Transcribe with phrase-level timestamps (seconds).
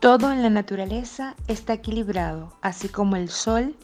[0.00, 3.74] Todo en la naturaleza está equilibrado, así como el sol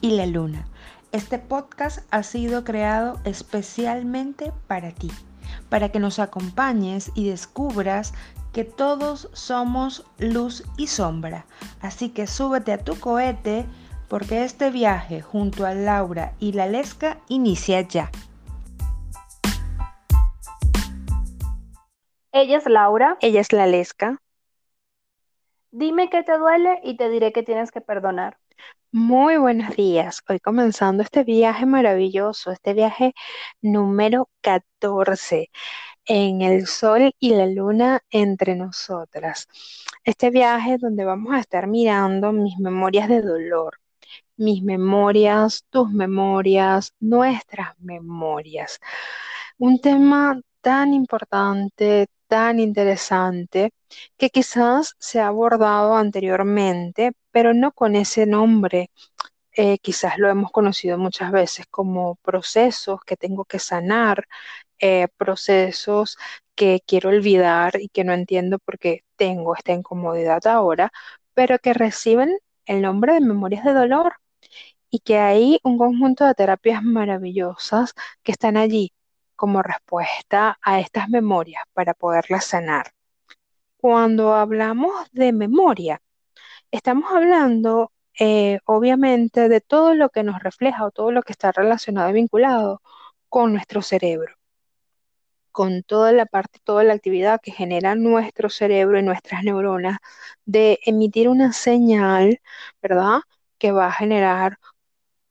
[0.00, 0.68] y la luna.
[1.10, 5.10] Este podcast ha sido creado especialmente para ti,
[5.70, 8.14] para que nos acompañes y descubras
[8.52, 11.44] que todos somos luz y sombra.
[11.80, 13.66] Así que súbete a tu cohete
[14.08, 18.12] porque este viaje junto a Laura y la Lesca inicia ya.
[22.30, 23.16] Ella es Laura.
[23.20, 24.20] Ella es la Lesca.
[25.76, 28.38] Dime qué te duele y te diré que tienes que perdonar.
[28.92, 30.22] Muy buenos días.
[30.28, 33.12] Hoy comenzando este viaje maravilloso, este viaje
[33.60, 35.50] número 14
[36.06, 39.48] en el sol y la luna entre nosotras.
[40.04, 43.80] Este viaje donde vamos a estar mirando mis memorias de dolor,
[44.36, 48.78] mis memorias, tus memorias, nuestras memorias.
[49.58, 53.70] Un tema tan importante, tan interesante
[54.18, 58.90] que quizás se ha abordado anteriormente, pero no con ese nombre.
[59.52, 64.24] Eh, quizás lo hemos conocido muchas veces como procesos que tengo que sanar,
[64.80, 66.18] eh, procesos
[66.56, 70.90] que quiero olvidar y que no entiendo por qué tengo esta incomodidad ahora,
[71.34, 72.36] pero que reciben
[72.66, 74.14] el nombre de memorias de dolor
[74.90, 78.92] y que hay un conjunto de terapias maravillosas que están allí
[79.44, 82.92] como respuesta a estas memorias para poderlas sanar.
[83.76, 86.00] Cuando hablamos de memoria,
[86.70, 91.52] estamos hablando eh, obviamente de todo lo que nos refleja o todo lo que está
[91.52, 92.80] relacionado y vinculado
[93.28, 94.34] con nuestro cerebro,
[95.52, 99.98] con toda la parte, toda la actividad que genera nuestro cerebro y nuestras neuronas
[100.46, 102.40] de emitir una señal,
[102.80, 103.20] ¿verdad?
[103.58, 104.58] Que va a generar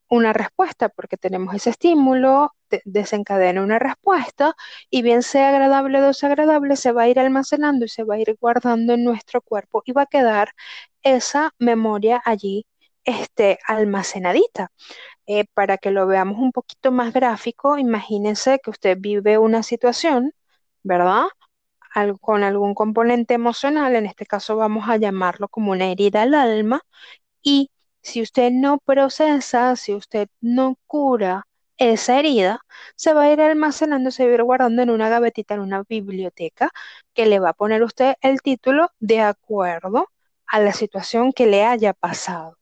[0.08, 2.54] una respuesta, porque tenemos ese estímulo,
[2.86, 4.56] desencadena una respuesta,
[4.90, 8.20] y bien sea agradable o desagradable, se va a ir almacenando y se va a
[8.20, 10.50] ir guardando en nuestro cuerpo y va a quedar
[11.04, 12.66] esa memoria allí
[13.04, 14.72] este, almacenadita.
[15.26, 20.34] Eh, para que lo veamos un poquito más gráfico, imagínense que usted vive una situación,
[20.84, 21.26] ¿verdad?
[22.22, 26.82] con algún componente emocional, en este caso vamos a llamarlo como una herida al alma,
[27.44, 27.72] y
[28.02, 31.48] si usted no procesa, si usted no cura
[31.92, 32.62] esa herida,
[32.96, 35.84] se va a ir almacenando, se va a ir guardando en una gavetita, en una
[35.84, 36.72] biblioteca,
[37.14, 40.08] que le va a poner usted el título de acuerdo
[40.48, 42.58] a la situación que le haya pasado.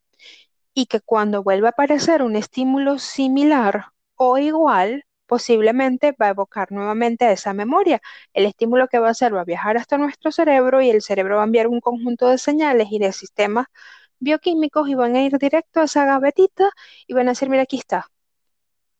[0.73, 6.71] Y que cuando vuelva a aparecer un estímulo similar o igual, posiblemente va a evocar
[6.71, 8.01] nuevamente a esa memoria.
[8.33, 11.37] El estímulo que va a hacer va a viajar hasta nuestro cerebro y el cerebro
[11.37, 13.67] va a enviar un conjunto de señales y de sistemas
[14.19, 16.69] bioquímicos y van a ir directo a esa gavetita
[17.07, 18.10] y van a decir, mira, aquí está.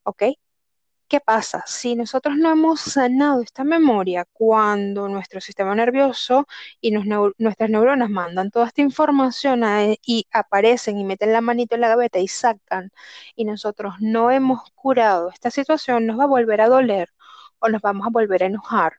[0.03, 0.23] ¿Ok?
[1.07, 1.63] ¿Qué pasa?
[1.67, 6.47] Si nosotros no hemos sanado esta memoria cuando nuestro sistema nervioso
[6.79, 9.63] y nuestras neuronas mandan toda esta información
[10.05, 12.91] y aparecen y meten la manito en la gaveta y sacan,
[13.35, 17.09] y nosotros no hemos curado esta situación, nos va a volver a doler
[17.59, 18.93] o nos vamos a volver a enojar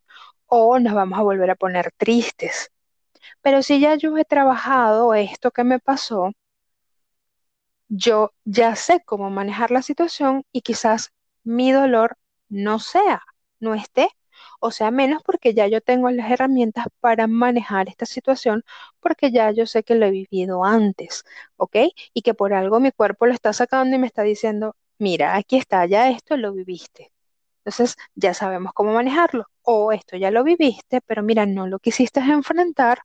[0.46, 2.70] o nos vamos a volver a poner tristes.
[3.42, 6.32] Pero si ya yo he trabajado esto que me pasó,
[7.94, 11.12] yo ya sé cómo manejar la situación y quizás
[11.44, 12.16] mi dolor
[12.48, 13.22] no sea,
[13.60, 14.08] no esté,
[14.60, 18.64] o sea menos porque ya yo tengo las herramientas para manejar esta situación
[19.00, 21.24] porque ya yo sé que lo he vivido antes,
[21.56, 21.76] ¿ok?
[22.14, 25.56] Y que por algo mi cuerpo lo está sacando y me está diciendo, mira, aquí
[25.58, 27.12] está, ya esto lo viviste.
[27.58, 29.46] Entonces ya sabemos cómo manejarlo.
[29.62, 33.00] O esto ya lo viviste, pero mira, no lo quisiste enfrentar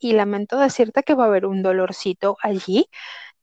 [0.00, 2.88] y lamento decirte que va a haber un dolorcito allí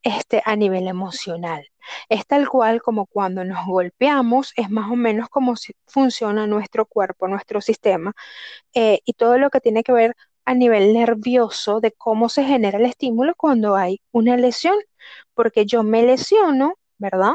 [0.03, 1.65] este, a nivel emocional.
[2.09, 5.55] Es tal cual como cuando nos golpeamos, es más o menos como
[5.87, 8.13] funciona nuestro cuerpo, nuestro sistema,
[8.73, 10.15] eh, y todo lo que tiene que ver
[10.45, 14.77] a nivel nervioso de cómo se genera el estímulo cuando hay una lesión,
[15.33, 17.33] porque yo me lesiono, ¿verdad?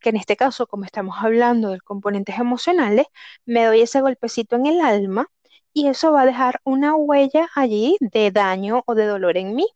[0.00, 3.06] Que en este caso, como estamos hablando de componentes emocionales,
[3.46, 5.26] me doy ese golpecito en el alma
[5.72, 9.66] y eso va a dejar una huella allí de daño o de dolor en mí.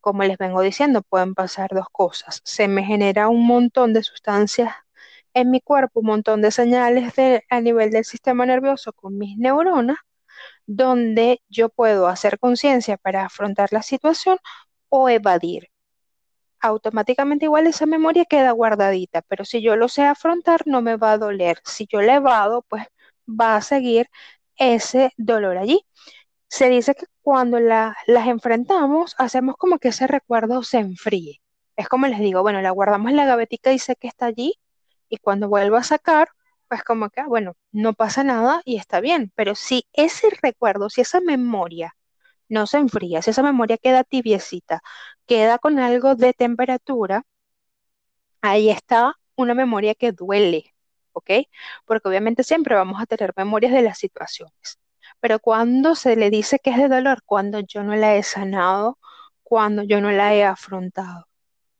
[0.00, 2.40] Como les vengo diciendo, pueden pasar dos cosas.
[2.44, 4.74] Se me genera un montón de sustancias
[5.34, 7.14] en mi cuerpo, un montón de señales
[7.50, 9.98] a nivel del sistema nervioso con mis neuronas,
[10.66, 14.38] donde yo puedo hacer conciencia para afrontar la situación
[14.90, 15.70] o evadir.
[16.60, 21.12] Automáticamente igual esa memoria queda guardadita, pero si yo lo sé afrontar no me va
[21.12, 21.58] a doler.
[21.64, 22.84] Si yo la evado, pues
[23.28, 24.08] va a seguir
[24.56, 25.80] ese dolor allí.
[26.48, 27.94] Se dice que cuando las
[28.26, 31.42] enfrentamos, hacemos como que ese recuerdo se enfríe.
[31.76, 34.54] Es como les digo, bueno, la guardamos en la gavetica y sé que está allí,
[35.10, 36.30] y cuando vuelvo a sacar,
[36.68, 39.30] pues como que, ah, bueno, no pasa nada y está bien.
[39.34, 41.94] Pero si ese recuerdo, si esa memoria
[42.48, 43.20] no se enfría.
[43.20, 44.80] Si esa memoria queda tibiecita,
[45.26, 47.24] queda con algo de temperatura,
[48.40, 50.74] ahí está una memoria que duele,
[51.12, 51.30] ¿ok?
[51.84, 54.78] Porque obviamente siempre vamos a tener memorias de las situaciones.
[55.20, 58.98] Pero cuando se le dice que es de dolor, cuando yo no la he sanado,
[59.42, 61.26] cuando yo no la he afrontado.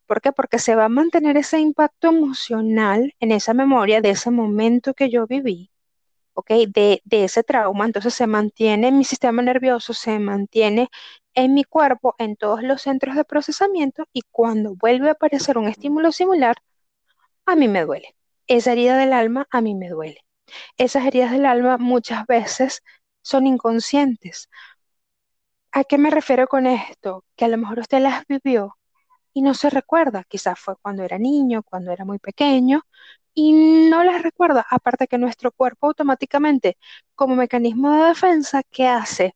[0.07, 0.33] ¿Por qué?
[0.33, 5.11] Porque se va a mantener ese impacto emocional en esa memoria de ese momento que
[5.11, 5.71] yo viví,
[6.35, 6.51] ¿ok?
[6.69, 7.85] De, ese trauma.
[7.87, 10.89] Entonces se mantiene en mi sistema nervioso, se mantiene
[11.35, 15.69] en mi cuerpo, en todos los centros de procesamiento y cuando vuelve a aparecer un
[15.69, 16.57] estímulo similar,
[17.47, 18.17] a mí me duele.
[18.47, 20.25] Esa herida del alma a mí me duele.
[20.79, 22.83] Esas heridas del alma muchas veces
[23.29, 24.49] son inconscientes.
[25.73, 27.25] ¿A qué me refiero con esto?
[27.37, 28.77] Que a lo mejor usted las vivió
[29.35, 30.25] y no se recuerda.
[30.25, 32.83] Quizás fue cuando era niño, cuando era muy pequeño
[33.35, 33.53] y
[33.91, 34.67] no las recuerda.
[34.71, 36.79] Aparte que nuestro cuerpo automáticamente,
[37.15, 39.35] como mecanismo de defensa, ¿qué hace?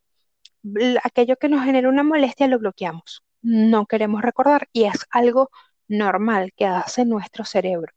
[1.05, 3.23] Aquello que nos genera una molestia lo bloqueamos.
[3.43, 5.51] No queremos recordar y es algo
[5.89, 7.93] normal que hace nuestro cerebro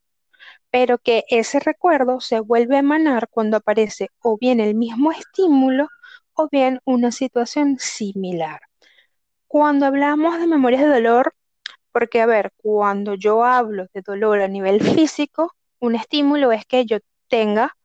[0.75, 5.87] pero que ese recuerdo se vuelve a emanar cuando aparece o bien el mismo estímulo
[6.33, 8.59] o bien una situación similar.
[9.47, 11.33] Cuando hablamos de memorias de dolor,
[11.93, 16.85] porque a ver, cuando yo hablo de dolor a nivel físico, un estímulo es que
[16.85, 16.97] yo
[17.29, 17.77] tenga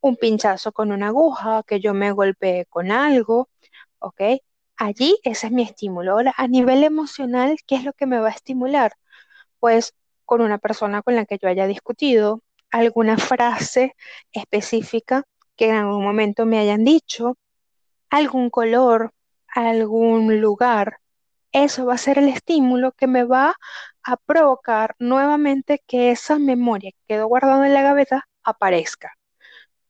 [0.00, 3.50] un pinchazo con una aguja, que yo me golpee con algo,
[4.00, 4.20] ¿ok?
[4.76, 6.14] Allí ese es mi estímulo.
[6.14, 8.94] Ahora, a nivel emocional, ¿qué es lo que me va a estimular?
[9.60, 9.94] Pues
[10.24, 13.94] con una persona con la que yo haya discutido, alguna frase
[14.32, 15.24] específica
[15.56, 17.36] que en algún momento me hayan dicho,
[18.10, 19.12] algún color,
[19.48, 20.98] algún lugar.
[21.52, 23.56] Eso va a ser el estímulo que me va
[24.02, 29.12] a provocar nuevamente que esa memoria que quedó guardada en la gaveta aparezca.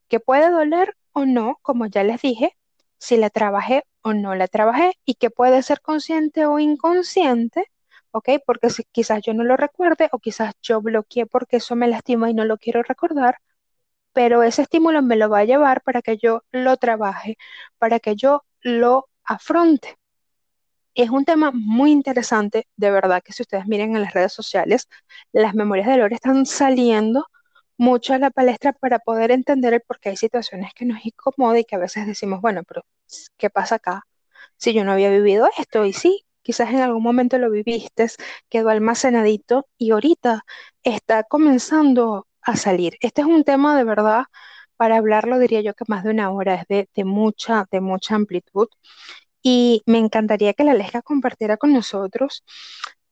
[0.09, 2.57] Que puede doler o no, como ya les dije,
[2.97, 7.71] si la trabajé o no la trabajé y que puede ser consciente o inconsciente
[8.13, 8.29] ¿ok?
[8.45, 12.29] Porque si, quizás yo no lo recuerde o quizás yo bloqueé porque eso me lastima
[12.29, 13.39] y no lo quiero recordar,
[14.13, 17.37] pero ese estímulo me lo va a llevar para que yo lo trabaje,
[17.79, 19.97] para que yo lo afronte.
[20.95, 24.87] Es un tema muy interesante, de verdad que si ustedes miren en las redes sociales,
[25.31, 27.25] las memorias de dolor están saliendo
[27.77, 31.59] mucho a la palestra para poder entender el por qué hay situaciones que nos incomodan
[31.59, 32.83] y que a veces decimos, bueno, pero
[33.37, 34.03] ¿qué pasa acá?
[34.57, 38.07] Si yo no había vivido esto y sí, quizás en algún momento lo viviste,
[38.49, 40.45] quedó almacenadito y ahorita
[40.83, 42.97] está comenzando a salir.
[43.01, 44.25] Este es un tema de verdad,
[44.77, 48.67] para hablarlo diría yo que más de una hora, es de, mucha, de mucha amplitud.
[49.41, 52.43] Y me encantaría que la Lesca compartiera con nosotros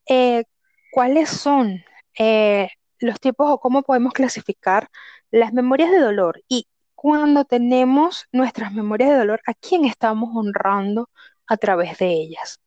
[0.08, 0.46] eh,
[0.92, 1.84] cuáles son
[2.18, 2.70] eh,
[3.00, 4.90] los tipos o cómo podemos clasificar
[5.32, 6.68] las memorias de dolor y
[7.02, 11.10] cuando tenemos nuestras memorias de dolor, ¿a quién estamos honrando
[11.48, 12.61] a través de ellas?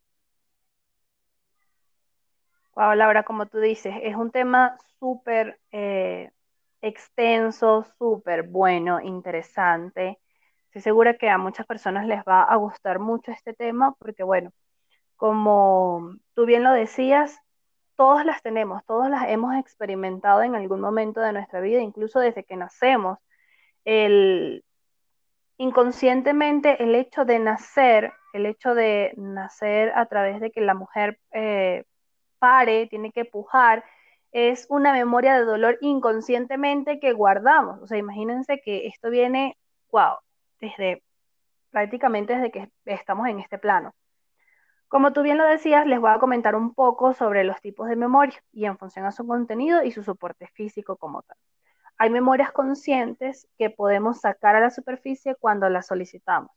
[2.77, 6.31] Wow, Laura, como tú dices, es un tema súper eh,
[6.83, 10.19] extenso, súper bueno, interesante.
[10.67, 14.53] Estoy segura que a muchas personas les va a gustar mucho este tema porque, bueno,
[15.17, 17.39] como tú bien lo decías,
[17.97, 22.45] todas las tenemos, todas las hemos experimentado en algún momento de nuestra vida, incluso desde
[22.45, 23.19] que nacemos.
[23.85, 24.65] El,
[25.59, 31.21] inconscientemente el hecho de nacer, el hecho de nacer a través de que la mujer
[31.33, 31.85] eh,
[32.45, 33.85] pare, tiene que pujar,
[34.31, 37.81] es una memoria de dolor inconscientemente que guardamos.
[37.81, 39.57] O sea, imagínense que esto viene,
[39.91, 40.19] wow,
[40.61, 41.03] desde
[41.71, 43.95] prácticamente desde que estamos en este plano.
[44.89, 47.97] Como tú bien lo decías, les voy a comentar un poco sobre los tipos de
[47.97, 51.39] memoria y en función a su contenido y su soporte físico como tal.
[51.97, 56.51] Hay memorias conscientes que podemos sacar a la superficie cuando las solicitamos.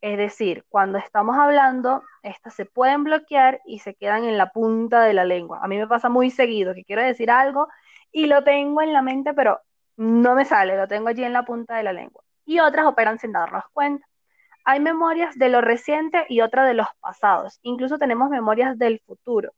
[0.00, 5.02] Es decir, cuando estamos hablando, estas se pueden bloquear y se quedan en la punta
[5.02, 5.60] de la lengua.
[5.62, 7.68] A mí me pasa muy seguido que quiero decir algo
[8.10, 9.60] y lo tengo en la mente, pero
[9.96, 12.24] no me sale, lo tengo allí en la punta de la lengua.
[12.46, 14.06] Y otras operan sin darnos cuenta.
[14.64, 17.58] Hay memorias de lo reciente y otras de los pasados.
[17.62, 19.52] Incluso tenemos memorias del futuro,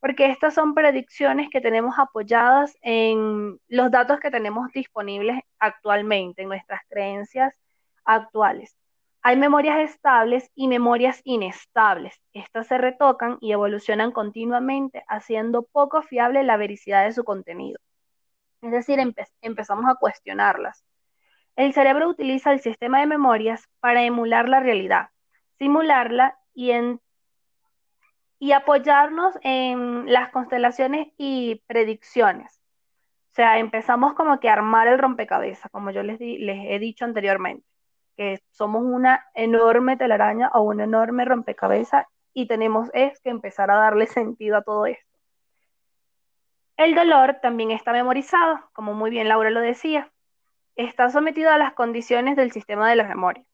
[0.00, 6.48] porque estas son predicciones que tenemos apoyadas en los datos que tenemos disponibles actualmente, en
[6.48, 7.54] nuestras creencias
[8.04, 8.76] actuales.
[9.26, 12.20] Hay memorias estables y memorias inestables.
[12.34, 17.80] Estas se retocan y evolucionan continuamente, haciendo poco fiable la vericidad de su contenido.
[18.60, 18.98] Es decir,
[19.40, 20.84] empezamos a cuestionarlas.
[21.56, 25.08] El cerebro utiliza el sistema de memorias para emular la realidad,
[25.58, 26.72] simularla y,
[28.52, 32.60] apoyarnos en las constelaciones y predicciones.
[33.32, 37.73] O sea, empezamos como que a armar el rompecabezas, como yo les he dicho anteriormente.
[38.16, 43.76] Que somos una enorme telaraña o una enorme rompecabezas y tenemos es que empezar a
[43.76, 45.04] darle sentido a todo esto.
[46.76, 50.10] El dolor también está memorizado, como muy bien Laura lo decía.
[50.76, 53.44] Está sometido a las condiciones del sistema de la memoria.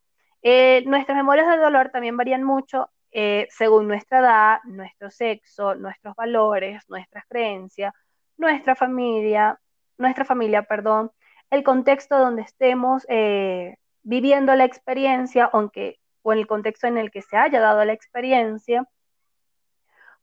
[0.42, 6.14] Eh, nuestras memorias de dolor también varían mucho eh, según nuestra edad, nuestro sexo, nuestros
[6.16, 7.92] valores, nuestras creencias,
[8.38, 9.60] nuestra familia,
[9.98, 11.10] nuestra familia, perdón,
[11.50, 17.10] el contexto donde estemos eh, viviendo la experiencia, aunque o en el contexto en el
[17.10, 18.86] que se haya dado la experiencia,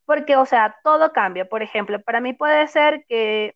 [0.05, 1.49] porque, o sea, todo cambia.
[1.49, 3.55] Por ejemplo, para mí puede ser que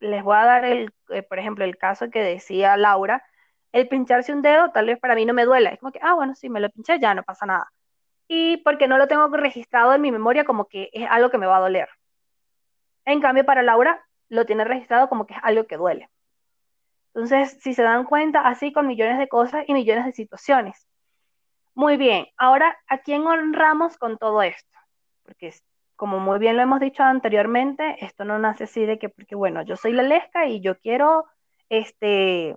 [0.00, 3.22] les voy a dar el, eh, por ejemplo, el caso que decía Laura,
[3.72, 6.14] el pincharse un dedo tal vez para mí no me duela, es como que, ah,
[6.14, 7.70] bueno, sí, me lo pinché, ya no pasa nada.
[8.28, 11.46] Y porque no lo tengo registrado en mi memoria como que es algo que me
[11.46, 11.88] va a doler.
[13.04, 16.08] En cambio, para Laura lo tiene registrado como que es algo que duele.
[17.14, 20.86] Entonces, si se dan cuenta, así con millones de cosas y millones de situaciones.
[21.74, 24.78] Muy bien, ahora, ¿a quién honramos con todo esto?
[25.24, 25.52] Porque
[25.96, 29.62] como muy bien lo hemos dicho anteriormente, esto no nace así de que, porque bueno,
[29.62, 31.26] yo soy la lesca y yo quiero
[31.68, 32.56] este,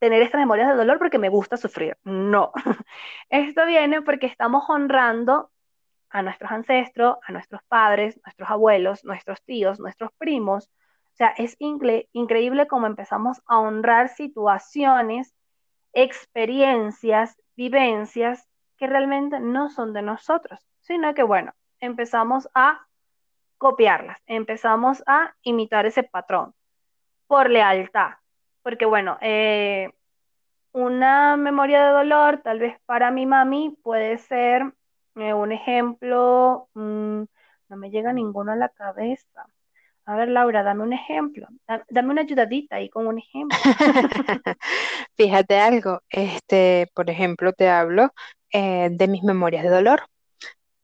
[0.00, 1.96] tener estas memorias de dolor porque me gusta sufrir.
[2.04, 2.52] No,
[3.30, 5.50] esto viene porque estamos honrando
[6.08, 10.68] a nuestros ancestros, a nuestros padres, nuestros abuelos, nuestros tíos, nuestros primos.
[11.20, 15.34] Sea, es increíble cómo empezamos a honrar situaciones,
[15.92, 18.48] experiencias, vivencias
[18.78, 22.86] que realmente no son de nosotros, sino que, bueno, empezamos a
[23.58, 26.54] copiarlas, empezamos a imitar ese patrón
[27.26, 28.12] por lealtad.
[28.62, 29.92] Porque, bueno, eh,
[30.72, 34.72] una memoria de dolor, tal vez para mi mami, puede ser
[35.16, 37.24] eh, un ejemplo, mm,
[37.68, 39.46] no me llega ninguno a la cabeza.
[40.10, 41.46] A ver, Laura, dame un ejemplo.
[41.88, 43.56] Dame una ayudadita ahí con un ejemplo.
[45.16, 48.12] Fíjate algo, este, por ejemplo, te hablo
[48.52, 50.02] eh, de mis memorias de dolor.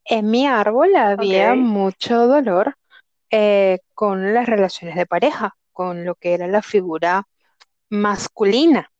[0.04, 2.76] En mi árbol había mucho dolor
[3.28, 7.26] eh, con las relaciones de pareja, con lo que era la figura
[7.88, 8.92] masculina.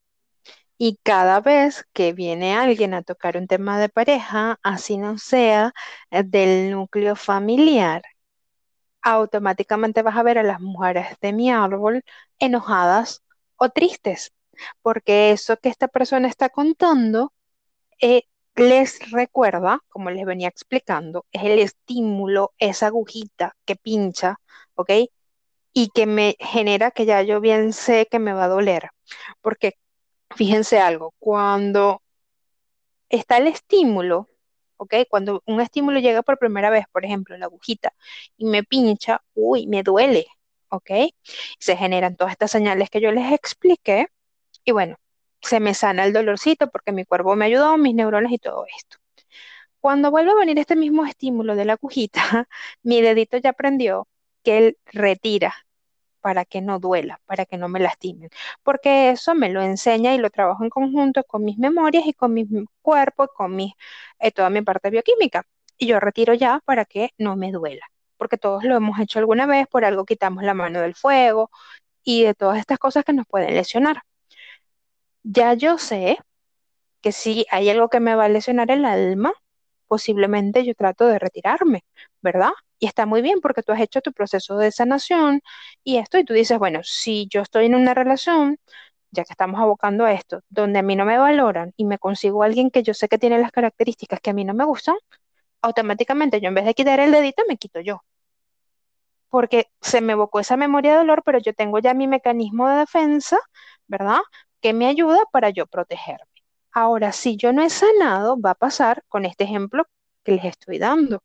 [0.77, 5.73] Y cada vez que viene alguien a tocar un tema de pareja, así no sea
[6.11, 8.03] eh, del núcleo familiar,
[9.13, 12.03] automáticamente vas a ver a las mujeres de mi árbol
[12.39, 13.23] enojadas
[13.57, 14.33] o tristes,
[14.83, 17.33] porque eso que esta persona está contando
[18.01, 18.25] eh,
[18.57, 24.41] les recuerda, como les venía explicando, es el estímulo, esa agujita que pincha,
[24.75, 24.91] ¿ok?
[25.73, 28.91] Y que me genera que ya yo bien sé que me va a doler,
[29.43, 29.75] porque
[30.35, 32.03] Fíjense algo, cuando
[33.09, 34.29] está el estímulo,
[34.77, 34.95] ¿ok?
[35.09, 37.93] Cuando un estímulo llega por primera vez, por ejemplo, la agujita,
[38.37, 40.27] y me pincha, uy, me duele,
[40.69, 40.91] ¿ok?
[41.59, 44.09] Se generan todas estas señales que yo les expliqué,
[44.65, 44.97] y bueno,
[45.43, 48.99] se me sana el dolorcito porque mi cuerpo me ayudó, mis neuronas y todo esto.
[49.81, 52.21] Cuando vuelve a venir este mismo estímulo de la agujita,
[52.83, 54.09] mi dedito ya aprendió
[54.43, 55.55] que él retira
[56.27, 58.31] para que no duela, para que no me lastimen,
[58.65, 62.35] porque eso me lo enseña y lo trabajo en conjunto con mis memorias y con
[62.35, 62.45] mi
[62.83, 63.75] cuerpo, con mi,
[64.19, 65.45] eh, toda mi parte bioquímica.
[65.79, 69.47] Y yo retiro ya para que no me duela, porque todos lo hemos hecho alguna
[69.47, 71.49] vez, por algo quitamos la mano del fuego
[72.03, 74.03] y de todas estas cosas que nos pueden lesionar.
[75.23, 76.19] Ya yo sé
[77.03, 79.33] que si hay algo que me va a lesionar el alma,
[79.89, 81.85] posiblemente yo trato de retirarme,
[82.23, 82.51] ¿verdad?
[82.79, 85.41] Y está muy bien porque tú has hecho tu proceso de sanación
[85.85, 88.59] y esto, y tú dices, bueno, si yo estoy en una relación,
[89.11, 92.43] ya que estamos abocando a esto, donde a mí no me valoran y me consigo
[92.43, 94.97] a alguien que yo sé que tiene las características que a mí no me gustan,
[95.63, 98.03] automáticamente yo en vez de quitar el dedito, me quito yo.
[99.29, 102.79] Porque se me evocó esa memoria de dolor, pero yo tengo ya mi mecanismo de
[102.79, 103.39] defensa,
[103.87, 104.19] ¿verdad?
[104.61, 106.36] Que me ayuda para yo protegerme.
[106.77, 109.85] Ahora, si yo no he sanado, va a pasar con este ejemplo
[110.23, 111.23] que les estoy dando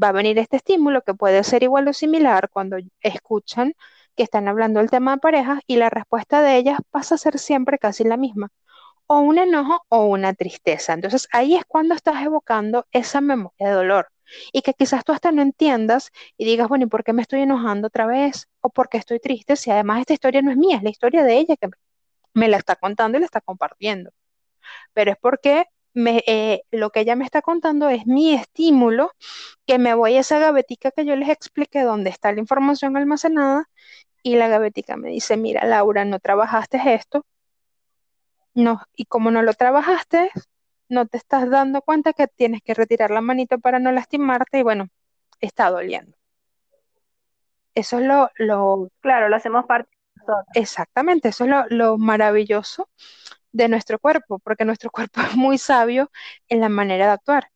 [0.00, 3.74] va a venir este estímulo que puede ser igual o similar cuando escuchan
[4.16, 7.38] que están hablando del tema de parejas y la respuesta de ellas pasa a ser
[7.38, 8.50] siempre casi la misma,
[9.06, 10.94] o un enojo o una tristeza.
[10.94, 14.08] Entonces ahí es cuando estás evocando esa memoria de dolor
[14.52, 17.40] y que quizás tú hasta no entiendas y digas, bueno, ¿y por qué me estoy
[17.42, 18.48] enojando otra vez?
[18.60, 19.56] ¿O por qué estoy triste?
[19.56, 21.68] Si además esta historia no es mía, es la historia de ella que
[22.34, 24.10] me la está contando y la está compartiendo.
[24.92, 25.66] Pero es porque
[25.96, 29.12] eh, lo que ella me está contando es mi estímulo,
[29.66, 33.68] que me voy a esa gavetica que yo les expliqué donde está la información almacenada
[34.22, 37.24] y la gavetica me dice, mira, Laura, no trabajaste esto,
[38.54, 40.30] no, y como no lo trabajaste,
[40.88, 44.62] no te estás dando cuenta que tienes que retirar la manito para no lastimarte y
[44.62, 44.88] bueno,
[45.40, 46.16] está doliendo.
[47.74, 48.06] Eso es
[48.38, 50.46] lo, Claro, lo hacemos parte de nosotros.
[50.54, 52.88] Exactamente, eso es lo, lo maravilloso
[53.54, 56.10] de nuestro cuerpo, porque nuestro cuerpo es muy sabio
[56.48, 57.50] en la manera de actuar.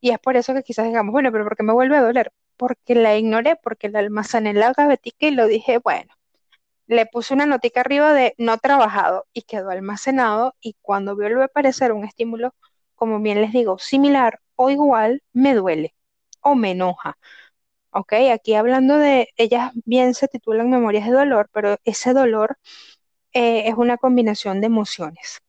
[0.00, 2.32] Y es por eso que quizás digamos, bueno, pero ¿por qué me vuelve a doler?
[2.56, 6.14] Porque la ignoré, porque la almacené en la gavetica y lo dije, bueno,
[6.86, 11.46] le puse una notica arriba de no trabajado y quedó almacenado y cuando vuelve a
[11.46, 12.54] aparecer un estímulo,
[12.94, 15.94] como bien les digo, similar o igual, me duele
[16.42, 17.18] o me enoja.
[17.90, 18.14] ¿Ok?
[18.32, 22.58] Aquí hablando de, ellas bien se titulan memorias de dolor, pero ese dolor
[23.36, 25.42] eh, es una combinación de emociones.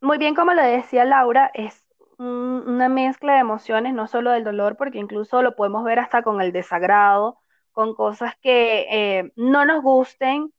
[0.00, 1.84] Muy bien, como lo decía Laura, es
[2.16, 6.40] una mezcla de emociones, no solo del dolor, porque incluso lo podemos ver hasta con
[6.40, 7.38] el desagrado,
[7.72, 10.50] con cosas que eh, no nos gusten.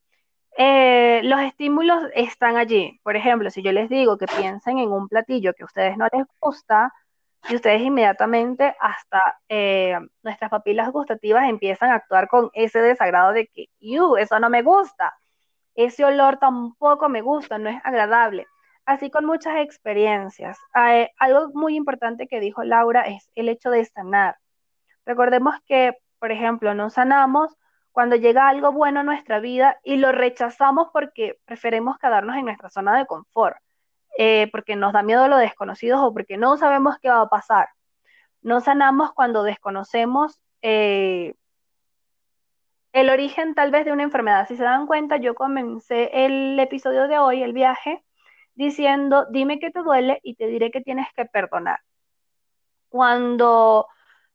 [0.55, 2.99] Eh, los estímulos están allí.
[3.01, 6.05] Por ejemplo, si yo les digo que piensen en un platillo que a ustedes no
[6.11, 6.93] les gusta,
[7.49, 9.39] y ustedes inmediatamente hasta
[10.21, 13.67] nuestras papilas gustativas empiezan a actuar con ese desagrado de que,
[14.19, 15.13] eso no me gusta,
[15.75, 18.48] ese olor tampoco me gusta, no es agradable.
[18.86, 20.58] Así con muchas experiencias.
[21.20, 24.38] algo muy importante que dijo Laura es el hecho de sanar.
[25.05, 27.55] Recordemos que por ejemplo, no sanamos
[27.91, 32.70] cuando llega algo bueno a nuestra vida y lo rechazamos porque preferimos quedarnos en nuestra
[32.70, 33.58] zona de confort,
[34.17, 37.70] eh, porque nos da miedo lo desconocido o porque no sabemos qué va a pasar.
[38.41, 41.36] No sanamos cuando desconocemos eh,
[42.95, 44.47] el origen tal vez de una enfermedad.
[44.47, 48.01] Si se dan cuenta, yo comencé el episodio de hoy, el viaje,
[48.53, 51.81] diciendo, dime que te duele y te diré que tienes que perdonar.
[52.87, 53.87] Cuando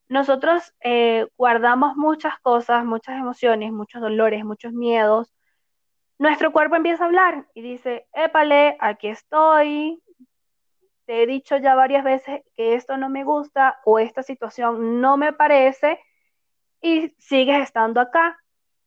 [0.09, 5.33] nosotros eh, guardamos muchas cosas, muchas emociones, muchos dolores, muchos miedos.
[6.19, 10.03] Nuestro cuerpo empieza a hablar y dice, épale, aquí estoy,
[11.07, 15.17] te he dicho ya varias veces que esto no me gusta o esta situación no
[15.17, 15.99] me parece
[16.83, 18.37] y sigues estando acá.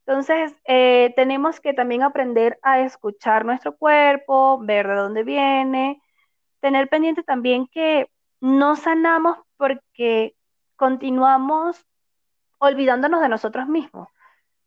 [0.06, 6.02] Entonces, eh, tenemos que también aprender a escuchar nuestro cuerpo, ver de dónde viene,
[6.60, 8.10] tener pendiente también que
[8.42, 10.36] no sanamos porque
[10.76, 11.86] continuamos
[12.58, 14.10] olvidándonos de nosotros mismos,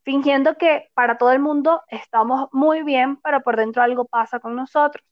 [0.03, 4.57] fingiendo que para todo el mundo estamos muy bien, pero por dentro algo pasa con
[4.57, 5.05] nosotros.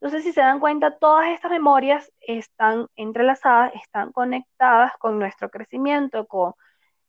[0.00, 6.26] Entonces, si se dan cuenta, todas estas memorias están entrelazadas, están conectadas con nuestro crecimiento,
[6.26, 6.54] con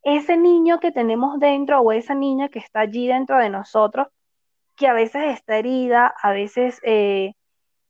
[0.04, 4.08] ese niño que tenemos dentro o esa niña que está allí dentro de nosotros,
[4.76, 7.34] que a veces está herida, a veces eh,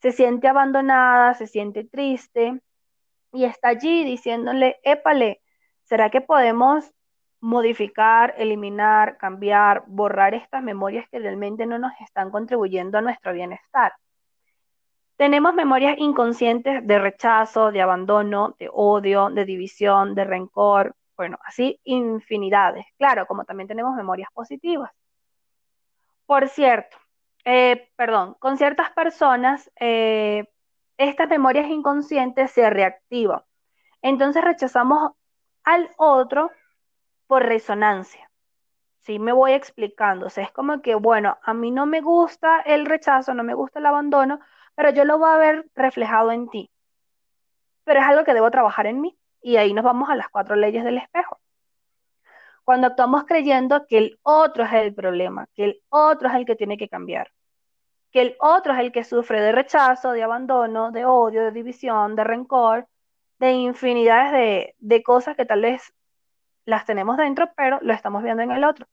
[0.01, 2.59] se siente abandonada, se siente triste,
[3.31, 5.41] y está allí diciéndole, épale,
[5.83, 6.91] ¿será que podemos
[7.39, 13.93] modificar, eliminar, cambiar, borrar estas memorias que realmente no nos están contribuyendo a nuestro bienestar?
[15.15, 21.79] Tenemos memorias inconscientes de rechazo, de abandono, de odio, de división, de rencor, bueno, así
[21.83, 22.83] infinidades.
[22.97, 24.91] Claro, como también tenemos memorias positivas.
[26.25, 26.97] Por cierto,
[27.45, 30.45] eh, perdón, con ciertas personas eh,
[30.97, 33.43] estas memorias inconscientes se reactivan.
[34.01, 35.11] Entonces rechazamos
[35.63, 36.49] al otro
[37.27, 38.31] por resonancia.
[39.01, 40.25] Sí, me voy explicando.
[40.25, 43.77] O es como que, bueno, a mí no me gusta el rechazo, no me gusta
[43.77, 44.39] el abandono,
[44.73, 46.71] pero yo lo voy a ver reflejado en ti.
[47.83, 49.15] Pero es algo que debo trabajar en mí.
[49.41, 51.39] Y ahí nos vamos a las cuatro leyes del espejo.
[52.63, 56.55] Cuando actuamos creyendo que el otro es el problema, que el otro es el que
[56.55, 57.31] tiene que cambiar
[58.11, 62.15] que el otro es el que sufre de rechazo, de abandono, de odio, de división,
[62.15, 62.87] de rencor,
[63.39, 65.93] de infinidades de, cosas que tal vez
[66.65, 68.85] las tenemos dentro, pero lo estamos viendo en el otro.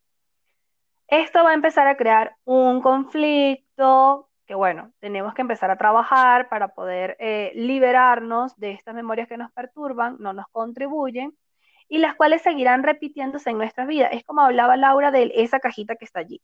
[1.08, 6.48] Esto va a empezar a crear un conflicto que, bueno, tenemos que empezar a trabajar
[6.48, 11.36] para poder eh, liberarnos de estas memorias que nos perturban, no nos contribuyen,
[11.86, 14.10] y las cuales seguirán repitiéndose en nuestras vidas.
[14.12, 16.40] Es como hablaba Laura de esa cajita que está allí.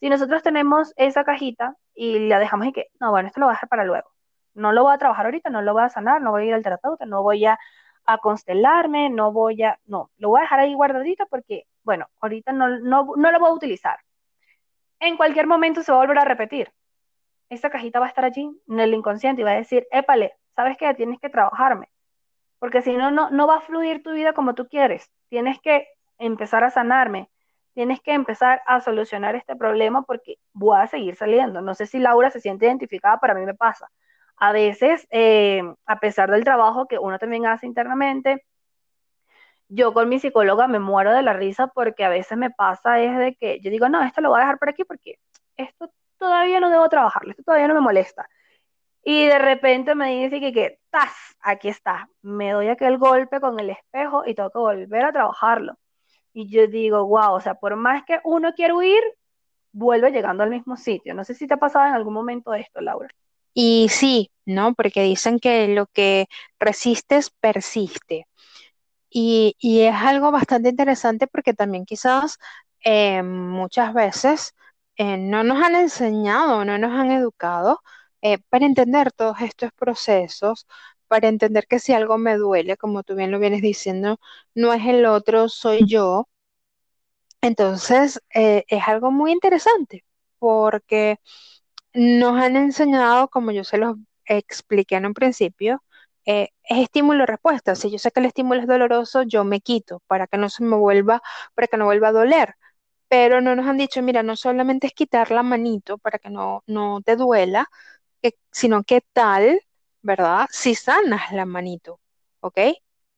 [0.00, 3.52] Si nosotros tenemos esa cajita y la dejamos y que, no, bueno, esto lo voy
[3.52, 4.08] a dejar para luego.
[4.54, 6.54] No lo voy a trabajar ahorita, no lo voy a sanar, no voy a ir
[6.54, 7.58] al terapeuta, no voy a,
[8.20, 12.68] constelarme, no voy a, no, lo voy a dejar ahí guardadito porque, bueno, ahorita no,
[12.80, 13.98] no, no lo voy a utilizar.
[15.00, 16.72] En cualquier momento se va a volver a repetir.
[17.52, 20.78] Esa cajita va a estar allí en el inconsciente y va a decir, épale, ¿sabes
[20.78, 20.94] qué?
[20.94, 21.92] Tienes que trabajarme.
[22.58, 25.10] Porque si no, no, no va a fluir tu vida como tú quieres.
[25.28, 25.86] Tienes que
[26.18, 27.28] empezar a sanarme,
[27.74, 31.60] tienes que empezar a solucionar este problema porque voy a seguir saliendo.
[31.60, 33.90] No sé si Laura se siente identificada, pero a mí me pasa.
[34.36, 38.46] A veces, eh, a pesar del trabajo que uno también hace internamente,
[39.68, 43.18] yo con mi psicóloga me muero de la risa porque a veces me pasa es
[43.18, 45.18] de que yo digo, no, esto lo voy a dejar por aquí porque
[45.56, 45.90] esto
[46.22, 48.28] todavía no debo trabajarlo, esto todavía no me molesta.
[49.04, 51.12] Y de repente me dice que, que, ¡tas!
[51.40, 52.08] Aquí está.
[52.22, 55.76] Me doy aquel golpe con el espejo y tengo que volver a trabajarlo.
[56.32, 59.02] Y yo digo, wow, o sea, por más que uno quiera huir,
[59.72, 61.14] vuelve llegando al mismo sitio.
[61.14, 63.08] No sé si te ha pasado en algún momento esto, Laura.
[63.52, 64.74] Y sí, ¿no?
[64.74, 66.28] Porque dicen que lo que
[66.60, 68.26] resistes persiste.
[69.10, 72.38] Y, y es algo bastante interesante porque también quizás
[72.84, 74.54] eh, muchas veces
[74.96, 77.80] eh, no nos han enseñado, no nos han educado
[78.22, 80.66] eh, para entender todos estos procesos,
[81.08, 84.18] para entender que si algo me duele, como tú bien lo vienes diciendo,
[84.54, 86.28] no es el otro, soy yo.
[87.40, 90.04] Entonces, eh, es algo muy interesante
[90.38, 91.18] porque
[91.94, 95.82] nos han enseñado, como yo se los expliqué en un principio,
[96.26, 97.74] eh, es estímulo-respuesta.
[97.76, 100.64] Si yo sé que el estímulo es doloroso, yo me quito para que no se
[100.64, 101.22] me vuelva,
[101.54, 102.54] para que no vuelva a doler.
[103.12, 106.62] Pero no nos han dicho, mira, no solamente es quitar la manito para que no,
[106.66, 107.68] no te duela,
[108.52, 109.60] sino qué tal,
[110.02, 110.46] ¿verdad?
[110.52, 112.00] Si sanas la manito,
[112.40, 112.58] ¿ok?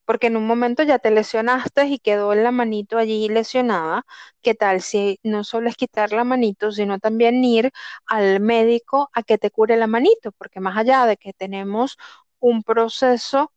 [0.06, 4.04] Porque en un momento ya te lesionaste y quedó la manito allí lesionada.
[4.42, 7.72] ¿Qué tal si no solo es quitar la manito, sino también ir
[8.06, 10.32] al médico a que te cure la manito?
[10.32, 11.96] Porque más allá de que tenemos
[12.40, 13.52] un proceso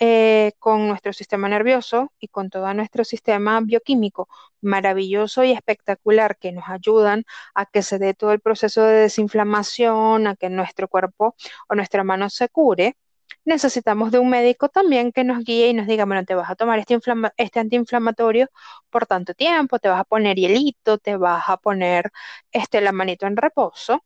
[0.00, 4.28] eh, con nuestro sistema nervioso y con todo nuestro sistema bioquímico
[4.60, 10.26] maravilloso y espectacular que nos ayudan a que se dé todo el proceso de desinflamación,
[10.28, 11.34] a que nuestro cuerpo
[11.68, 12.96] o nuestra mano se cure.
[13.44, 16.54] Necesitamos de un médico también que nos guíe y nos diga, bueno, te vas a
[16.54, 16.98] tomar este,
[17.36, 18.48] este antiinflamatorio
[18.90, 22.10] por tanto tiempo, te vas a poner hielito, te vas a poner
[22.52, 24.04] este, la manito en reposo.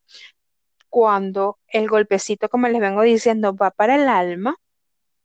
[0.88, 4.56] Cuando el golpecito, como les vengo diciendo, va para el alma,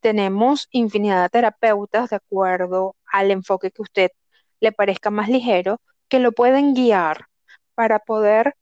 [0.02, 4.12] tenemos infinidad de terapeutas de acuerdo al enfoque que usted
[4.60, 7.28] le parezca más ligero, que lo pueden guiar
[7.76, 8.56] para poder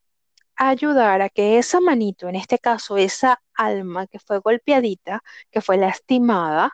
[0.56, 5.76] ayudar a que esa manito, en este caso esa alma que fue golpeadita, que fue
[5.78, 6.72] lastimada,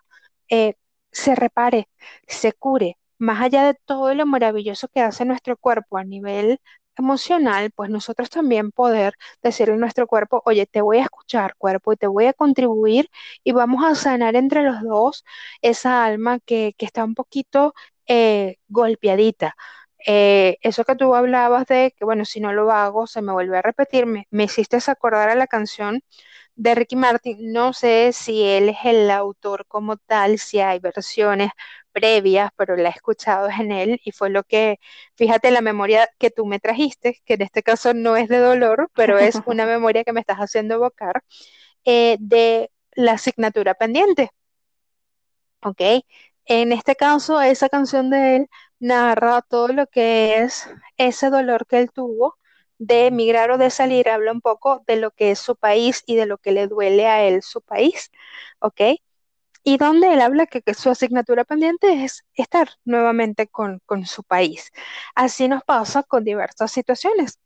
[0.49, 0.75] eh,
[1.13, 1.89] se repare,
[2.27, 2.99] se cure.
[3.19, 6.61] Más allá de todo lo maravilloso que hace nuestro cuerpo a nivel
[6.97, 11.93] emocional, pues nosotros también poder decirle a nuestro cuerpo, oye, te voy a escuchar, cuerpo,
[11.93, 13.09] y te voy a contribuir
[13.45, 15.25] y vamos a sanar entre los dos
[15.63, 17.75] esa alma que, que está un poquito
[18.07, 19.57] eh, golpeadita.
[20.07, 23.59] Eh, eso que tú hablabas de que, bueno, si no lo hago, se me vuelve
[23.59, 26.03] a repetir, me, me hiciste acordar a la canción
[26.57, 27.53] de Ricky Martin.
[27.53, 31.51] No sé si él es el autor como tal, si hay versiones
[31.93, 34.79] previas, pero la he escuchado en él y fue lo que,
[35.17, 38.91] fíjate, la memoria que tú me trajiste, que en este caso no es de dolor,
[38.95, 41.23] pero es una memoria que me estás haciendo evocar,
[41.85, 44.31] eh, de la asignatura pendiente.
[45.63, 45.81] ¿ok?
[46.47, 48.49] En este caso, esa canción de él
[48.83, 50.69] narra todo lo que es
[50.99, 52.39] ese dolor que él tuvo
[52.79, 56.17] de emigrar o de salir, habla un poco de lo que es su país y
[56.17, 58.11] de lo que le duele a él su país,
[58.61, 58.81] ¿ok?
[59.65, 64.25] Y donde él habla que, que su asignatura pendiente es estar nuevamente con, con su
[64.25, 64.73] país.
[65.15, 67.39] Así nos pasa con diversas situaciones.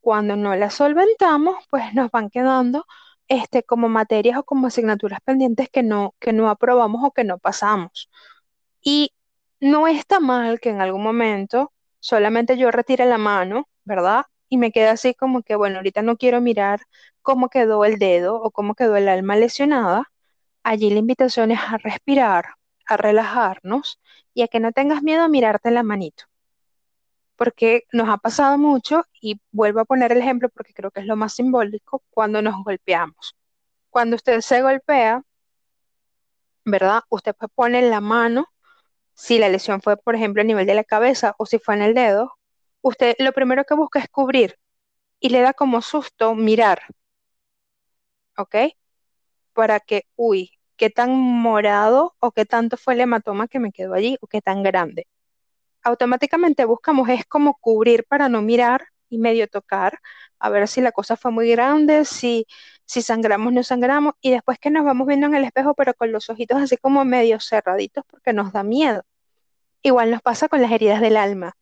[0.00, 2.86] Cuando no las solventamos, pues nos van quedando
[3.28, 7.38] este, como materias o como asignaturas pendientes que no, que no aprobamos o que no
[7.38, 8.10] pasamos.
[8.82, 9.12] Y
[9.62, 14.24] no está mal que en algún momento solamente yo retire la mano, ¿verdad?
[14.48, 16.80] Y me quede así como que, bueno, ahorita no quiero mirar
[17.22, 20.10] cómo quedó el dedo o cómo quedó el alma lesionada.
[20.64, 24.00] Allí la invitación es a respirar, a relajarnos
[24.34, 26.24] y a que no tengas miedo a mirarte la manito.
[27.36, 31.06] Porque nos ha pasado mucho, y vuelvo a poner el ejemplo porque creo que es
[31.06, 33.36] lo más simbólico, cuando nos golpeamos.
[33.90, 35.22] Cuando usted se golpea,
[36.64, 37.02] ¿verdad?
[37.10, 38.51] Usted pues pone la mano
[39.14, 41.82] si la lesión fue, por ejemplo, a nivel de la cabeza o si fue en
[41.82, 42.34] el dedo,
[42.82, 44.58] usted lo primero que busca es cubrir
[45.20, 46.82] y le da como susto mirar,
[48.36, 48.56] ¿ok?
[49.52, 53.94] Para que, uy, qué tan morado o qué tanto fue el hematoma que me quedó
[53.94, 55.06] allí o qué tan grande.
[55.82, 60.00] Automáticamente buscamos es como cubrir para no mirar y medio tocar,
[60.38, 62.46] a ver si la cosa fue muy grande, si,
[62.86, 66.12] si sangramos, no sangramos, y después que nos vamos viendo en el espejo, pero con
[66.12, 69.04] los ojitos así como medio cerraditos porque nos da miedo.
[69.82, 71.54] Igual nos pasa con las heridas del alma,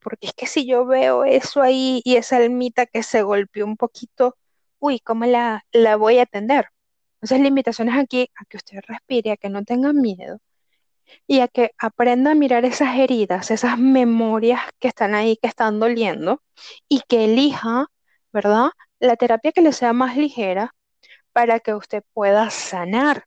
[0.00, 3.76] porque es que si yo veo eso ahí y esa almita que se golpeó un
[3.76, 4.36] poquito,
[4.78, 6.66] uy, ¿cómo la, la voy a atender?
[7.16, 10.40] Entonces la invitación es aquí a que usted respire, a que no tenga miedo
[11.26, 15.80] y a que aprenda a mirar esas heridas, esas memorias que están ahí, que están
[15.80, 16.42] doliendo,
[16.88, 17.86] y que elija,
[18.32, 18.70] ¿verdad?
[19.02, 20.76] La terapia que le sea más ligera
[21.32, 23.24] para que usted pueda sanar.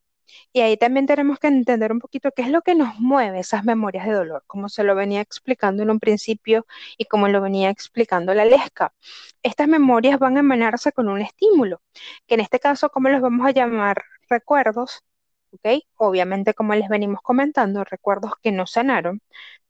[0.50, 3.62] Y ahí también tenemos que entender un poquito qué es lo que nos mueve esas
[3.62, 7.68] memorias de dolor, como se lo venía explicando en un principio y como lo venía
[7.68, 8.94] explicando la Lesca.
[9.42, 11.82] Estas memorias van a emanarse con un estímulo,
[12.26, 14.02] que en este caso, ¿cómo los vamos a llamar?
[14.30, 15.04] Recuerdos,
[15.52, 15.82] ¿ok?
[15.96, 19.20] Obviamente, como les venimos comentando, recuerdos que no sanaron,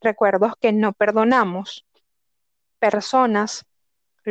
[0.00, 1.84] recuerdos que no perdonamos,
[2.78, 3.66] personas,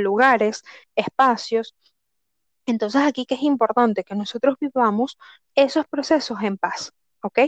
[0.01, 0.63] lugares,
[0.95, 1.75] espacios.
[2.65, 5.17] Entonces aquí que es importante que nosotros vivamos
[5.55, 7.39] esos procesos en paz, ¿ok?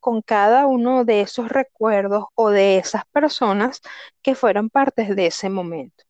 [0.00, 3.80] Con cada uno de esos recuerdos o de esas personas
[4.22, 6.04] que fueron partes de ese momento.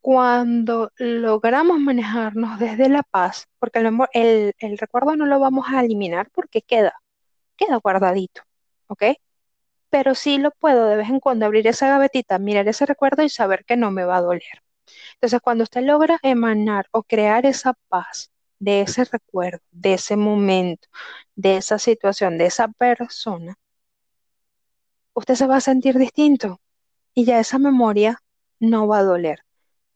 [0.00, 6.62] Cuando logramos manejarnos desde la paz, porque el, recuerdo no lo vamos a eliminar porque
[6.62, 6.94] queda,
[7.56, 8.42] queda guardadito,
[8.88, 9.04] ¿ok?
[9.90, 13.28] Pero sí lo puedo de vez en cuando abrir esa gavetita, mirar ese recuerdo y
[13.28, 14.62] saber que no me va a doler.
[15.14, 20.88] Entonces, cuando usted logra emanar o crear esa paz de ese recuerdo, de ese momento,
[21.36, 23.56] de esa situación, de esa persona,
[25.14, 26.60] usted se va a sentir distinto
[27.14, 28.22] y ya esa memoria
[28.60, 29.40] no va a doler.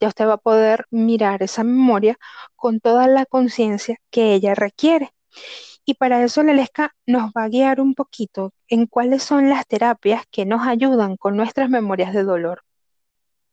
[0.01, 2.19] Ya usted va a poder mirar esa memoria
[2.57, 5.13] con toda la conciencia que ella requiere.
[5.85, 10.25] Y para eso Lelesca nos va a guiar un poquito en cuáles son las terapias
[10.31, 12.63] que nos ayudan con nuestras memorias de dolor.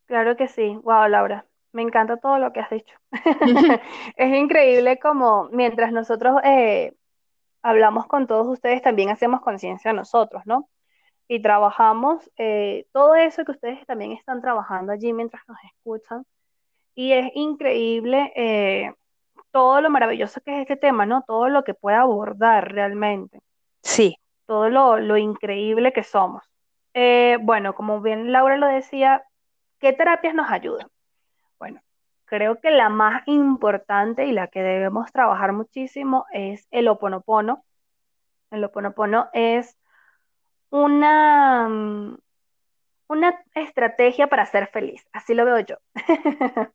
[0.10, 0.76] Claro que sí.
[0.82, 1.46] Wow, Laura.
[1.72, 2.98] Me encanta todo lo que has dicho.
[4.16, 6.96] es increíble como mientras nosotros eh,
[7.62, 10.68] hablamos con todos ustedes, también hacemos conciencia nosotros, ¿no?
[11.28, 16.26] Y trabajamos eh, todo eso que ustedes también están trabajando allí mientras nos escuchan.
[16.96, 18.92] Y es increíble eh,
[19.52, 21.22] todo lo maravilloso que es este tema, ¿no?
[21.22, 23.42] Todo lo que puede abordar realmente.
[23.84, 24.18] Sí.
[24.48, 26.42] Todo lo, lo increíble que somos.
[27.42, 29.24] bueno, como bien Laura lo decía,
[29.80, 30.88] ¿qué terapias nos ayudan?
[31.58, 31.82] Bueno,
[32.26, 37.64] creo que la más importante y la que debemos trabajar muchísimo es el oponopono.
[38.52, 39.78] El oponopono es
[40.70, 42.18] una, mm,
[43.08, 45.78] una estrategia para ser feliz, así lo veo yo.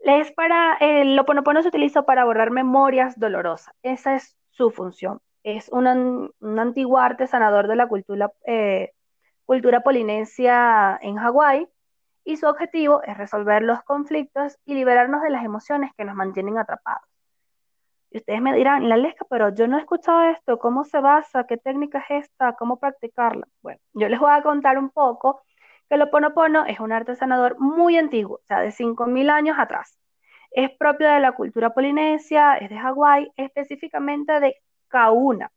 [0.00, 5.20] es para, el oponopono se utiliza para borrar memorias dolorosas, esa es su función.
[5.42, 5.86] Es un,
[6.58, 8.92] antiguo arte sanador de la cultura, eh,
[9.46, 11.68] cultura polinesia en Hawái
[12.26, 16.58] y su objetivo es resolver los conflictos y liberarnos de las emociones que nos mantienen
[16.58, 17.08] atrapados.
[18.10, 21.44] Y ustedes me dirán, la lesca, pero yo no he escuchado esto, ¿cómo se basa?
[21.44, 22.54] ¿Qué técnica es esta?
[22.54, 23.46] ¿Cómo practicarla?
[23.62, 25.42] Bueno, yo les voy a contar un poco
[25.88, 29.96] que el Oponopono es un arte sanador muy antiguo, o sea, de 5.000 años atrás.
[30.50, 34.56] Es propio de la cultura polinesia, es de Hawái, específicamente de
[34.88, 35.52] Kauna,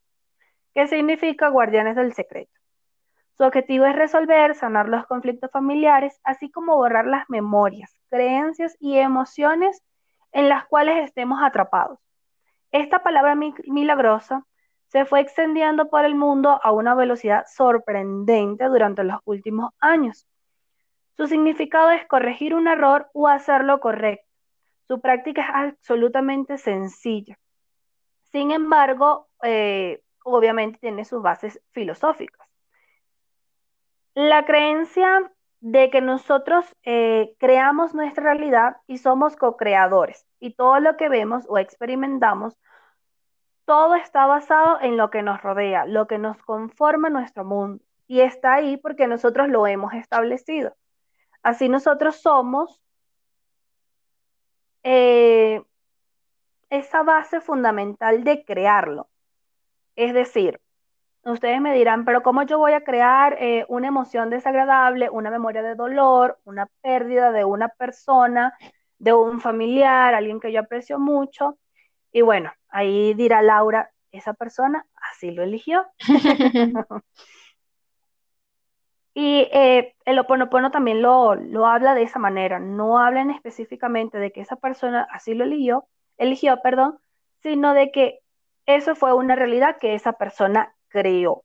[0.72, 2.59] que significa guardianes del secreto.
[3.40, 8.98] Su objetivo es resolver, sanar los conflictos familiares, así como borrar las memorias, creencias y
[8.98, 9.82] emociones
[10.32, 11.98] en las cuales estemos atrapados.
[12.70, 14.44] Esta palabra milagrosa
[14.88, 20.26] se fue extendiendo por el mundo a una velocidad sorprendente durante los últimos años.
[21.16, 24.28] Su significado es corregir un error o hacerlo correcto.
[24.86, 25.48] Su práctica es
[25.78, 27.38] absolutamente sencilla.
[28.32, 32.49] Sin embargo, eh, obviamente tiene sus bases filosóficas.
[34.22, 40.98] La creencia de que nosotros eh, creamos nuestra realidad y somos co-creadores y todo lo
[40.98, 42.54] que vemos o experimentamos,
[43.64, 48.20] todo está basado en lo que nos rodea, lo que nos conforma nuestro mundo y
[48.20, 50.76] está ahí porque nosotros lo hemos establecido.
[51.42, 52.78] Así nosotros somos
[54.82, 55.62] eh,
[56.68, 59.08] esa base fundamental de crearlo.
[59.96, 60.60] Es decir,
[61.24, 65.62] Ustedes me dirán, pero ¿cómo yo voy a crear eh, una emoción desagradable, una memoria
[65.62, 68.54] de dolor, una pérdida de una persona,
[68.98, 71.58] de un familiar, alguien que yo aprecio mucho?
[72.10, 75.86] Y bueno, ahí dirá Laura, esa persona así lo eligió.
[79.14, 84.32] y eh, el oponopono también lo, lo habla de esa manera, no hablan específicamente de
[84.32, 86.98] que esa persona así lo eligió, eligió, perdón,
[87.42, 88.20] sino de que
[88.64, 91.44] eso fue una realidad que esa persona creó.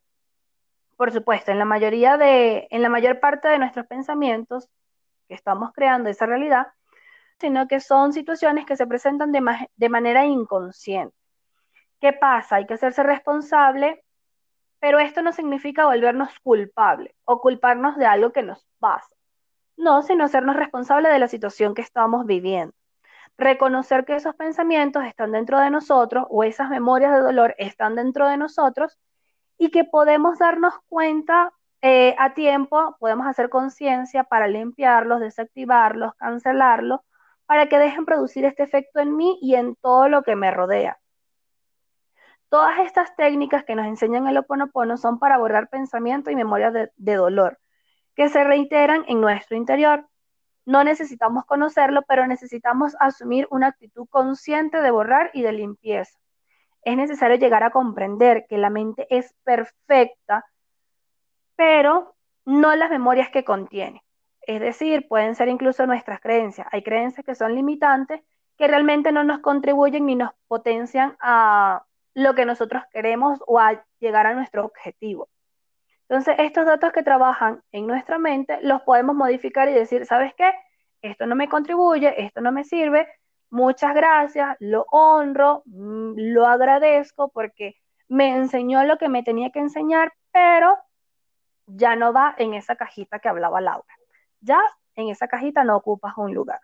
[0.98, 4.70] Por supuesto, en la mayoría de, en la mayor parte de nuestros pensamientos
[5.28, 6.68] que estamos creando esa realidad,
[7.40, 9.42] sino que son situaciones que se presentan de,
[9.76, 11.16] de manera inconsciente.
[12.00, 12.58] ¿Qué pasa?
[12.58, 14.04] Hay que hacerse responsable,
[14.80, 19.10] pero esto no significa volvernos culpables o culparnos de algo que nos pasa.
[19.78, 22.74] No, sino hacernos responsables de la situación que estamos viviendo.
[23.38, 28.30] Reconocer que esos pensamientos están dentro de nosotros o esas memorias de dolor están dentro
[28.30, 28.98] de nosotros
[29.58, 37.02] y que podemos darnos cuenta eh, a tiempo, podemos hacer conciencia para limpiarlos, desactivarlos, cancelarlos,
[37.46, 40.98] para que dejen producir este efecto en mí y en todo lo que me rodea.
[42.50, 46.92] Todas estas técnicas que nos enseñan el Oponopono son para borrar pensamientos y memorias de,
[46.96, 47.60] de dolor
[48.16, 50.08] que se reiteran en nuestro interior.
[50.66, 56.18] No necesitamos conocerlo, pero necesitamos asumir una actitud consciente de borrar y de limpieza
[56.86, 60.46] es necesario llegar a comprender que la mente es perfecta,
[61.56, 64.04] pero no las memorias que contiene.
[64.42, 66.68] Es decir, pueden ser incluso nuestras creencias.
[66.72, 68.22] Hay creencias que son limitantes
[68.58, 73.84] que realmente no nos contribuyen ni nos potencian a lo que nosotros queremos o a
[74.00, 75.28] llegar a nuestro objetivo.
[76.08, 80.54] Entonces, estos datos que trabajan en nuestra mente los podemos modificar y decir, ¿sabes qué?
[81.02, 83.08] Esto no me contribuye, esto no me sirve,
[83.56, 87.78] muchas gracias, lo honro, mm, lo agradezco porque
[88.10, 90.78] me enseñó lo que me tenía que enseñar, pero
[91.66, 93.96] ya no va en esa cajita que hablaba Laura.
[94.42, 94.60] Ya
[94.96, 96.60] en esa cajita no ocupas un lugar.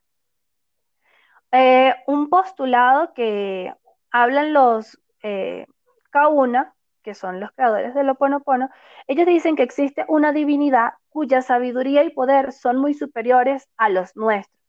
[1.54, 3.74] Eh, un postulado que
[4.12, 5.68] hablan los eh,
[6.10, 8.70] Kauna, que son los creadores del Oponopono,
[9.08, 14.16] ellos dicen que existe una divinidad cuya sabiduría y poder son muy superiores a los
[14.18, 14.61] nuestros,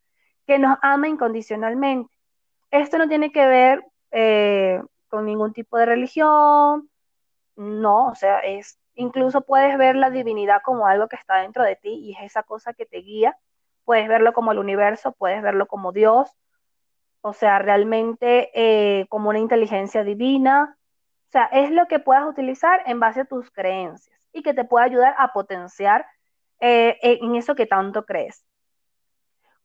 [0.47, 2.13] que nos ama incondicionalmente.
[2.71, 6.91] Esto no tiene que ver eh, con ningún tipo de religión,
[7.57, 11.77] no, o sea, es incluso puedes ver la divinidad como algo que está dentro de
[11.77, 13.37] ti y es esa cosa que te guía.
[13.85, 16.31] Puedes verlo como el universo, puedes verlo como Dios,
[17.21, 20.77] o sea, realmente eh, como una inteligencia divina.
[21.29, 24.65] O sea, es lo que puedas utilizar en base a tus creencias y que te
[24.65, 26.07] pueda ayudar a potenciar
[26.61, 28.45] eh, en eso que tanto crees.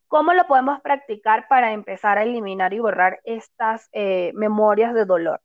[0.08, 5.40] ¿Cómo lo podemos practicar para empezar a eliminar y borrar estas eh, memorias de dolor?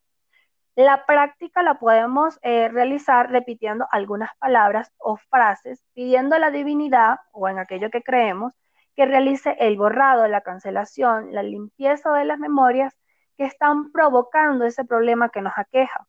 [0.76, 7.48] La práctica la podemos realizar repitiendo algunas palabras o frases, pidiendo a la divinidad o
[7.48, 8.54] en aquello que creemos
[8.96, 12.94] que realice el borrado, la cancelación, la limpieza de las memorias
[13.38, 16.08] que están provocando ese problema que nos aqueja.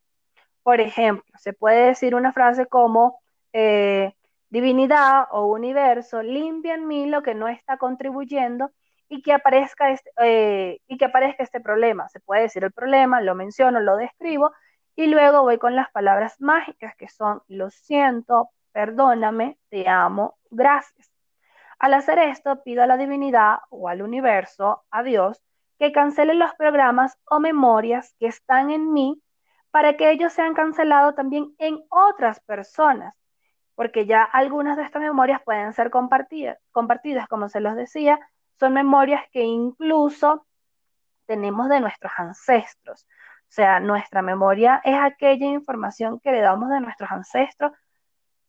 [0.63, 3.21] Por ejemplo, se puede decir una frase como
[3.53, 4.15] eh,
[4.55, 8.71] divinidad o universo, limpia en mí lo que no está contribuyendo
[9.09, 12.09] y que aparezca este, eh, y que aparezca este problema.
[12.09, 14.53] Se puede decir el problema, lo menciono, lo describo
[14.95, 21.11] y luego voy con las palabras mágicas que son lo siento, perdóname, te amo, gracias.
[21.81, 25.43] Al hacer esto, pido a la divinidad o al universo, a Dios,
[25.81, 29.21] que cancele los programas o memorias que están en mí
[29.73, 33.17] para que ellos sean cancelados también en otras personas,
[33.75, 38.19] porque ya algunas de estas memorias pueden ser compartidas, compartidas, como se los decía,
[38.59, 40.47] son memorias que incluso
[41.27, 43.07] tenemos de nuestros ancestros.
[43.43, 47.73] O sea, nuestra memoria es aquella información que le damos de nuestros ancestros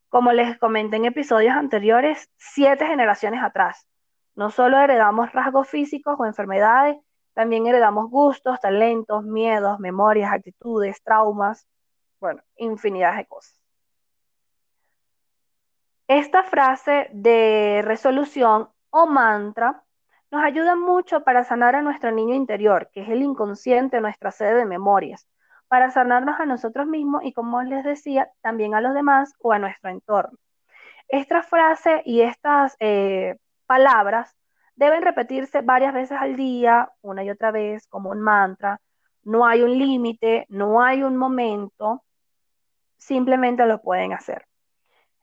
[0.08, 3.86] como les comenté en episodios anteriores, siete generaciones atrás.
[4.34, 6.96] No solo heredamos rasgos físicos o enfermedades,
[7.34, 11.66] también heredamos gustos, talentos, miedos, memorias, actitudes, traumas,
[12.20, 13.55] bueno, infinidad de cosas.
[16.08, 19.82] Esta frase de resolución o mantra
[20.30, 24.54] nos ayuda mucho para sanar a nuestro niño interior, que es el inconsciente, nuestra sede
[24.54, 25.26] de memorias
[25.68, 29.58] para sanarnos a nosotros mismos y, como les decía, también a los demás o a
[29.58, 30.38] nuestro entorno.
[31.08, 34.36] Esta frase y estas eh, palabras
[34.74, 38.80] deben repetirse varias veces al día, una y otra vez, como un mantra.
[39.24, 42.04] No hay un límite, no hay un momento,
[42.96, 44.46] simplemente lo pueden hacer.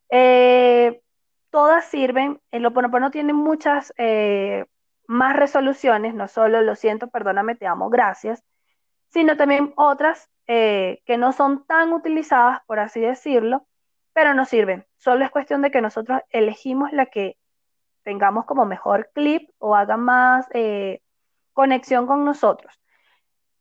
[0.09, 1.01] Eh,
[1.49, 4.65] todas sirven, el no tiene muchas eh,
[5.07, 8.43] más resoluciones, no solo lo siento, perdóname, te amo, gracias,
[9.09, 13.67] sino también otras eh, que no son tan utilizadas, por así decirlo,
[14.13, 14.85] pero nos sirven.
[14.97, 17.37] Solo es cuestión de que nosotros elegimos la que
[18.03, 21.01] tengamos como mejor clip o haga más eh,
[21.53, 22.73] conexión con nosotros.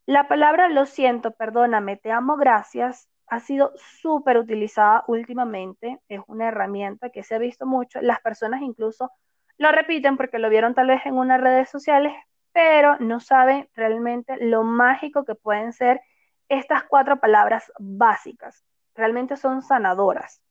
[0.06, 5.98] La palabra lo siento, perdóname, te amo, gracias ha sido súper utilizada últimamente.
[6.10, 8.02] Es una herramienta que se ha visto mucho.
[8.02, 9.10] Las personas incluso
[9.56, 12.12] lo repiten porque lo vieron tal vez en unas redes sociales,
[12.52, 16.02] pero no saben realmente lo mágico que pueden ser
[16.50, 18.66] estas cuatro palabras básicas.
[18.94, 20.42] Realmente son sanadoras.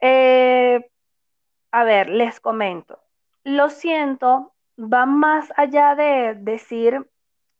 [0.00, 0.90] Eh,
[1.70, 2.98] a ver, les comento.
[3.44, 7.08] Lo siento, va más allá de decir,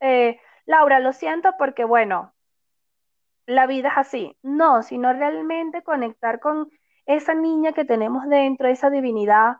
[0.00, 2.32] eh, Laura, lo siento porque, bueno,
[3.50, 4.36] la vida es así.
[4.42, 6.70] No, sino realmente conectar con
[7.06, 9.56] esa niña que tenemos dentro, esa divinidad,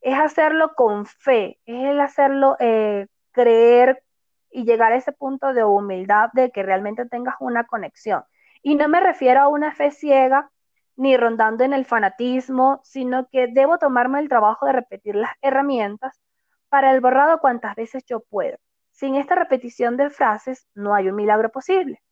[0.00, 4.02] es hacerlo con fe, es el hacerlo eh, creer
[4.50, 8.24] y llegar a ese punto de humildad de que realmente tengas una conexión.
[8.62, 10.50] Y no me refiero a una fe ciega
[10.96, 16.20] ni rondando en el fanatismo, sino que debo tomarme el trabajo de repetir las herramientas
[16.68, 18.58] para el borrado cuantas veces yo puedo.
[18.90, 22.02] Sin esta repetición de frases no hay un milagro posible.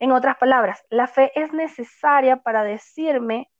[0.00, 3.50] En otras palabras, la fe es necesaria para decirme,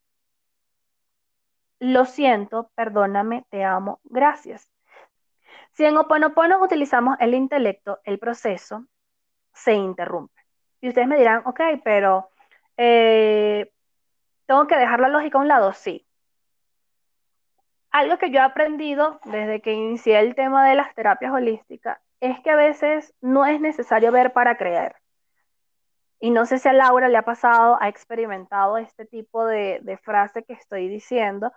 [1.80, 4.70] lo siento, perdóname, te amo, gracias.
[5.72, 8.86] Si en Oponopono utilizamos el intelecto, el proceso
[9.53, 10.43] se interrumpe.
[10.80, 12.30] Y ustedes me dirán, ok, pero
[12.76, 13.70] eh,
[14.47, 15.72] ¿tengo que dejar la lógica a un lado?
[15.72, 16.07] Sí.
[17.91, 22.39] Algo que yo he aprendido desde que inicié el tema de las terapias holísticas es
[22.41, 24.97] que a veces no es necesario ver para creer.
[26.21, 30.43] Y no sé si a Laura le ha pasado, ha experimentado este tipo de, frase
[30.45, 31.53] que estoy diciendo,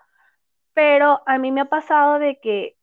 [0.74, 2.78] pero a mí me ha pasado de que,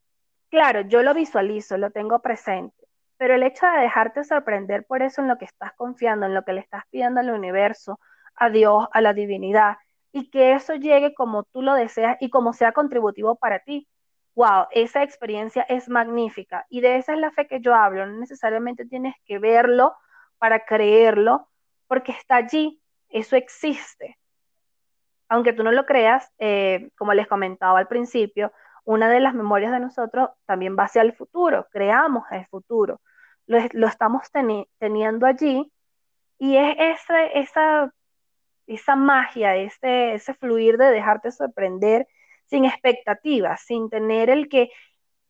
[0.50, 2.74] claro, yo lo visualizo, lo tengo presente,
[3.16, 6.44] pero el hecho de dejarte sorprender por eso en lo que estás confiando, en lo
[6.44, 8.00] que le estás pidiendo al universo,
[8.34, 9.76] a Dios, a la divinidad,
[10.12, 13.88] y que eso llegue como tú lo deseas y como sea contributivo para ti.
[14.34, 18.06] Wow, esa experiencia es magnífica y de esa es la fe que yo hablo.
[18.06, 19.96] No necesariamente tienes que verlo
[20.38, 21.48] para creerlo,
[21.88, 24.18] porque está allí, eso existe.
[25.28, 28.52] Aunque tú no lo creas, eh, como les comentaba al principio,
[28.84, 33.00] una de las memorias de nosotros también va hacia el futuro, creamos el futuro,
[33.46, 34.22] lo, estamos
[34.78, 35.70] teniendo allí
[36.38, 37.92] y es esa
[38.68, 42.06] esa magia, ese, ese fluir de dejarte sorprender
[42.44, 44.70] sin expectativas, sin tener el que,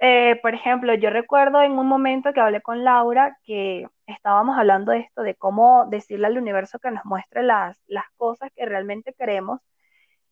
[0.01, 4.93] eh, por ejemplo, yo recuerdo en un momento que hablé con Laura que estábamos hablando
[4.93, 9.13] de esto, de cómo decirle al universo que nos muestre las, las cosas que realmente
[9.15, 9.61] queremos.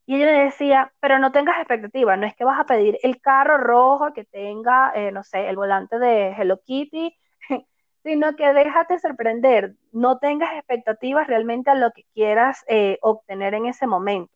[0.05, 3.19] Y ella me decía, pero no tengas expectativas, no es que vas a pedir el
[3.21, 7.13] carro rojo que tenga, eh, no sé, el volante de Hello Kitty
[8.03, 13.65] sino que déjate sorprender, no tengas expectativas realmente a lo que quieras eh, obtener en
[13.65, 14.31] ese momento.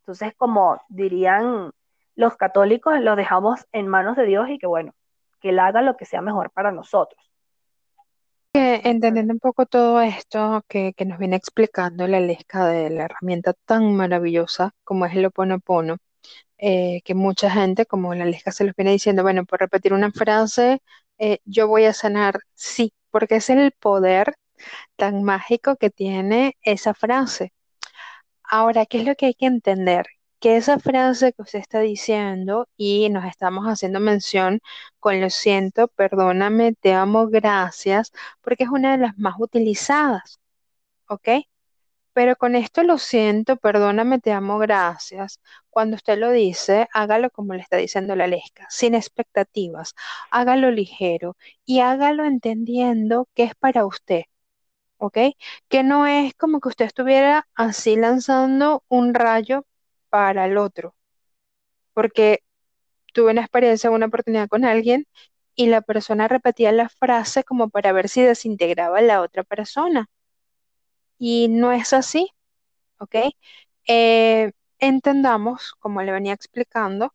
[0.00, 1.72] Entonces, como dirían
[2.14, 4.94] los católicos, lo dejamos en manos de Dios y que bueno,
[5.40, 7.20] que Él haga lo que sea mejor para nosotros.
[8.54, 13.94] entendiendo un poco todo esto que, nos viene explicando la lesca de la herramienta tan
[13.96, 15.96] maravillosa como es el Oponopono,
[16.58, 20.12] eh, que mucha gente, como la lesca se los viene diciendo, bueno, por repetir una
[20.12, 20.82] frase,
[21.18, 24.34] eh, yo voy a sanar, sí, porque es el poder
[24.96, 27.52] tan mágico que tiene esa frase.
[28.44, 30.06] Ahora, ¿qué es lo que hay que entender?
[30.42, 34.60] Que esa frase que usted está diciendo y nos estamos haciendo mención
[35.00, 38.12] con lo siento, perdóname, te amo, gracias,
[38.42, 40.40] porque es una de las más utilizadas,
[41.08, 41.28] ¿ok?
[42.14, 45.40] Pero con esto lo siento, perdóname, te amo, gracias.
[45.70, 49.94] Cuando usted lo dice, hágalo como le está diciendo la Lesca, sin expectativas,
[50.30, 54.24] hágalo ligero y hágalo entendiendo que es para usted,
[54.98, 55.18] ¿ok?
[55.68, 59.66] Que no es como que usted estuviera así lanzando un rayo
[60.12, 60.94] para el otro,
[61.94, 62.40] porque
[63.14, 65.06] tuve una experiencia, una oportunidad con alguien
[65.56, 70.08] y la persona repetía la frase como para ver si desintegraba a la otra persona
[71.18, 72.30] y no es así,
[72.98, 73.16] ¿ok?
[73.88, 77.14] Eh, entendamos, como le venía explicando,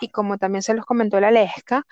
[0.00, 1.86] y como también se los comentó la Lesca,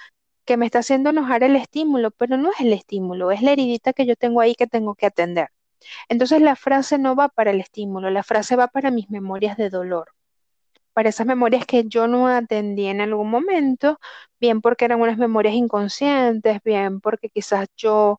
[0.45, 3.93] que me está haciendo enojar el estímulo, pero no es el estímulo, es la heridita
[3.93, 5.51] que yo tengo ahí que tengo que atender.
[6.09, 9.71] Entonces la frase no va para el estímulo, la frase va para mis memorias de
[9.71, 10.13] dolor,
[10.93, 13.99] para esas memorias que yo no atendí en algún momento,
[14.41, 18.19] bien porque eran unas memorias inconscientes, bien porque quizás yo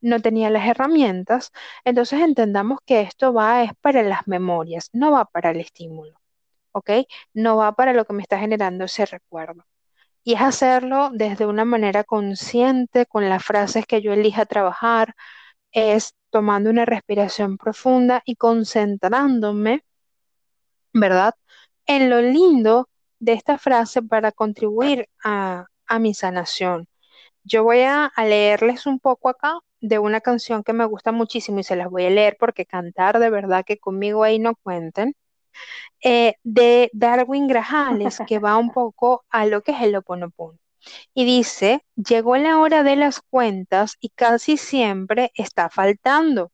[0.00, 1.52] no tenía las herramientas,
[1.84, 6.20] entonces entendamos que esto va es para las memorias, no va para el estímulo,
[6.72, 6.90] ¿ok?
[7.34, 9.64] No va para lo que me está generando ese recuerdo.
[10.24, 15.14] Y es hacerlo desde una manera consciente, con las frases que yo elija trabajar,
[15.72, 19.84] es tomando una respiración profunda y concentrándome,
[20.92, 21.34] ¿verdad?
[21.86, 26.86] En lo lindo de esta frase para contribuir a, a mi sanación.
[27.44, 31.60] Yo voy a, a leerles un poco acá de una canción que me gusta muchísimo
[31.60, 35.14] y se las voy a leer porque cantar de verdad que conmigo ahí no cuenten,
[36.02, 40.58] eh, de Darwin Grajales, que va un poco a lo que es el Oponopono.
[41.14, 46.52] Y dice, llegó la hora de las cuentas y casi siempre está faltando.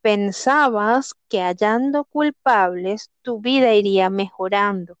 [0.00, 4.98] Pensabas que hallando culpables tu vida iría mejorando.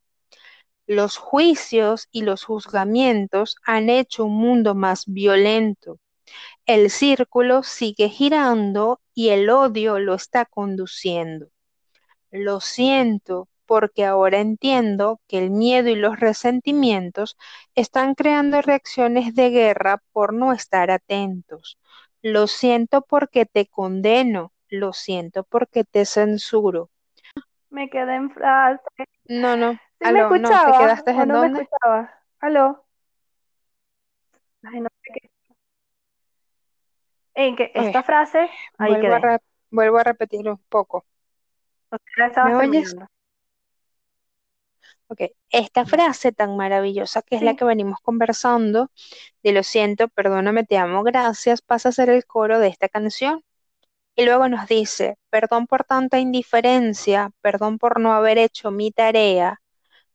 [0.86, 5.98] Los juicios y los juzgamientos han hecho un mundo más violento.
[6.66, 11.48] El círculo sigue girando y el odio lo está conduciendo.
[12.30, 17.36] Lo siento porque ahora entiendo que el miedo y los resentimientos
[17.74, 21.78] están creando reacciones de guerra por no estar atentos.
[22.22, 26.90] Lo siento porque te condeno, lo siento porque te censuro.
[27.70, 28.80] Me quedé en frase.
[29.28, 29.72] No, no.
[29.72, 31.62] ¿Sí me Aló, no, ¿te quedaste en no me dónde?
[31.62, 32.22] escuchaba?
[32.40, 32.84] ¿Aló?
[34.64, 35.30] Ay, no sé qué.
[37.34, 38.48] En que esta frase,
[38.78, 39.20] ahí vuelvo a, quedé.
[39.20, 39.38] re-
[39.70, 41.04] vuelvo a repetir un poco.
[42.44, 42.96] ¿Me oyes?
[45.10, 48.90] Ok, esta frase tan maravillosa que es la que venimos conversando,
[49.42, 53.42] de lo siento, perdóname, te amo, gracias, pasa a ser el coro de esta canción.
[54.18, 59.60] Y luego nos dice, perdón por tanta indiferencia, perdón por no haber hecho mi tarea,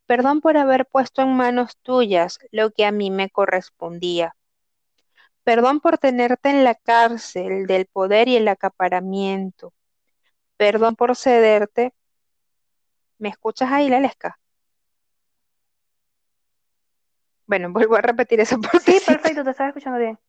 [0.06, 4.36] Perdón por haber puesto en manos tuyas lo que a mí me correspondía.
[5.43, 9.74] Perdón por tenerte en la cárcel del poder y el acaparamiento.
[10.58, 11.93] Perdón por cederte.
[13.18, 14.38] ¿Me escuchas ahí, Lelesca?
[17.45, 18.80] Bueno, vuelvo a repetir esa parte.
[18.91, 20.20] Sí, perfecto, te estaba escuchando bien.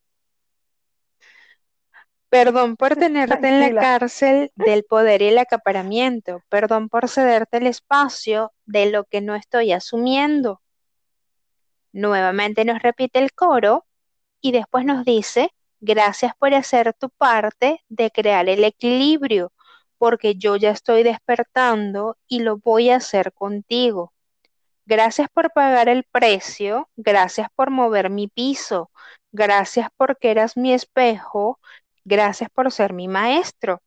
[2.35, 6.43] Perdón por tenerte en la cárcel del poder y el acaparamiento.
[6.49, 10.61] Perdón por cederte el espacio de lo que no estoy asumiendo.
[11.93, 13.87] Nuevamente nos repite el coro
[14.41, 19.53] y después nos dice, gracias por hacer tu parte de crear el equilibrio,
[19.97, 24.12] porque yo ya estoy despertando y lo voy a hacer contigo.
[24.87, 28.91] Gracias por pagar el precio, gracias por mover mi piso,
[29.30, 31.61] gracias porque eras mi espejo,
[32.05, 33.82] gracias por ser mi maestro.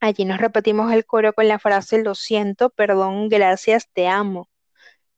[0.00, 4.48] Allí nos repetimos el coro con la frase lo siento, perdón, gracias, te amo.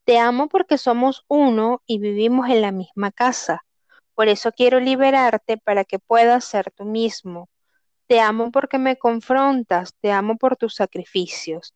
[0.04, 3.64] Te amo porque somos uno y vivimos en la misma casa.
[4.14, 7.48] Por eso quiero liberarte para que puedas ser tú mismo.
[8.06, 11.74] Te amo porque me confrontas, te amo por tus sacrificios.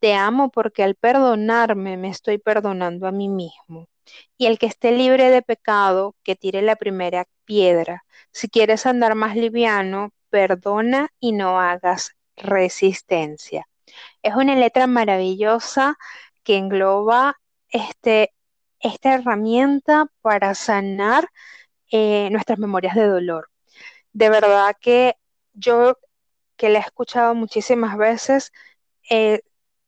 [0.00, 3.88] Te amo porque al perdonarme me estoy perdonando a mí mismo.
[4.36, 8.04] Y el que esté libre de pecado, que tire la primera piedra.
[8.32, 13.68] Si quieres andar más liviano, perdona y no hagas resistencia.
[14.22, 15.96] Es una letra maravillosa
[16.42, 17.36] que engloba
[17.68, 18.32] este,
[18.80, 21.28] esta herramienta para sanar
[21.90, 23.50] eh, nuestras memorias de dolor.
[24.12, 25.16] De verdad que
[25.52, 25.98] yo,
[26.56, 28.52] que la he escuchado muchísimas veces,
[29.10, 29.42] eh,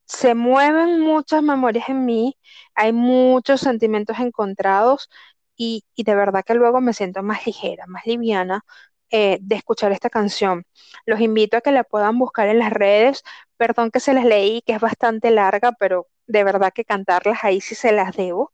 [0.06, 2.36] se mueven muchas memorias en mí,
[2.74, 5.08] hay muchos sentimientos encontrados
[5.56, 8.64] y, y de verdad que luego me siento más ligera, más liviana
[9.10, 10.64] eh, de escuchar esta canción.
[11.06, 13.22] Los invito a que la puedan buscar en las redes.
[13.56, 17.60] Perdón que se las leí, que es bastante larga, pero de verdad que cantarlas ahí
[17.60, 18.52] sí se las debo.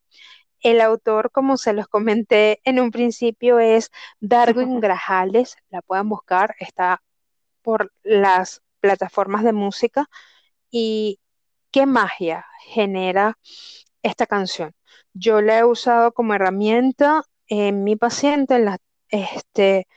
[0.61, 3.91] El autor, como se los comenté en un principio, es
[4.21, 5.57] Darwin Grajales.
[5.71, 7.03] La pueden buscar, está
[7.63, 10.09] por las plataformas de música.
[10.71, 11.21] Y
[11.73, 13.39] qué magia genera
[14.03, 14.73] esta canción.
[15.15, 18.79] Yo la he usado como herramienta en mi paciente, en la,
[19.11, 19.89] este,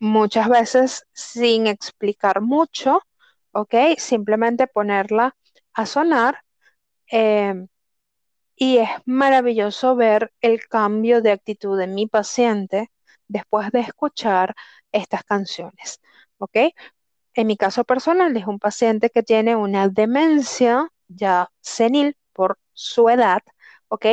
[0.00, 3.02] muchas veces sin explicar mucho,
[3.52, 3.74] ¿ok?
[3.98, 5.36] Simplemente ponerla
[5.74, 6.40] a sonar.
[7.10, 7.66] eh,
[8.56, 12.90] y es maravilloso ver el cambio de actitud de mi paciente
[13.28, 14.54] después de escuchar
[14.92, 16.00] estas canciones,
[16.38, 16.56] ¿ok?
[17.34, 23.08] En mi caso personal es un paciente que tiene una demencia ya senil por su
[23.08, 23.40] edad,
[23.88, 24.06] ¿ok?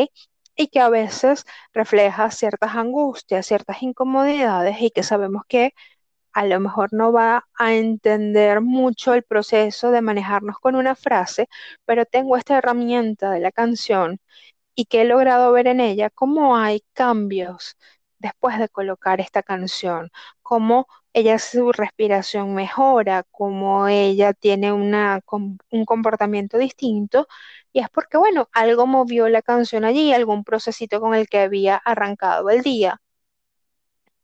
[0.55, 5.73] Y que a veces refleja ciertas angustias, ciertas incomodidades y que sabemos que
[6.33, 11.49] a lo mejor no va a entender mucho el proceso de manejarnos con una frase,
[11.85, 14.19] pero tengo esta herramienta de la canción
[14.75, 17.77] y que he logrado ver en ella cómo hay cambios
[18.19, 20.09] después de colocar esta canción,
[20.41, 25.21] cómo ella su respiración mejora, cómo ella tiene una,
[25.71, 27.27] un comportamiento distinto.
[27.73, 31.77] Y es porque, bueno, algo movió la canción allí, algún procesito con el que había
[31.77, 33.01] arrancado el día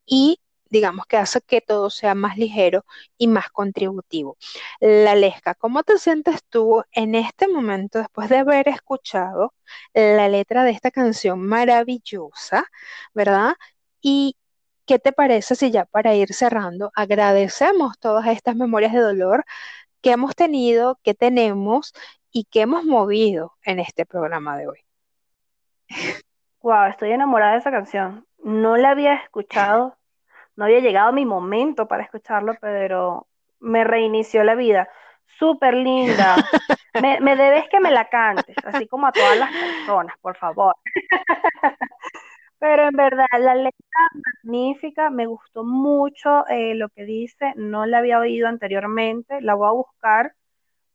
[0.05, 2.85] y digamos que hace que todo sea más ligero
[3.17, 4.37] y más contributivo.
[4.79, 9.53] La Lesca, ¿cómo te sientes tú en este momento después de haber escuchado
[9.93, 12.65] la letra de esta canción maravillosa,
[13.13, 13.55] ¿verdad?
[14.01, 14.35] ¿Y
[14.85, 19.45] qué te parece si ya para ir cerrando agradecemos todas estas memorias de dolor
[20.01, 21.93] que hemos tenido, que tenemos
[22.31, 24.79] y que hemos movido en este programa de hoy?
[26.61, 28.25] Wow, estoy enamorada de esa canción.
[28.43, 29.97] No la había escuchado,
[30.55, 33.27] no había llegado mi momento para escucharlo, pero
[33.59, 34.89] me reinició la vida.
[35.39, 36.35] Súper linda.
[37.01, 40.75] Me, me debes que me la cantes, así como a todas las personas, por favor.
[42.65, 44.09] Pero en verdad, la letra
[44.43, 49.67] magnífica, me gustó mucho eh, lo que dice, no la había oído anteriormente, la voy
[49.67, 50.33] a buscar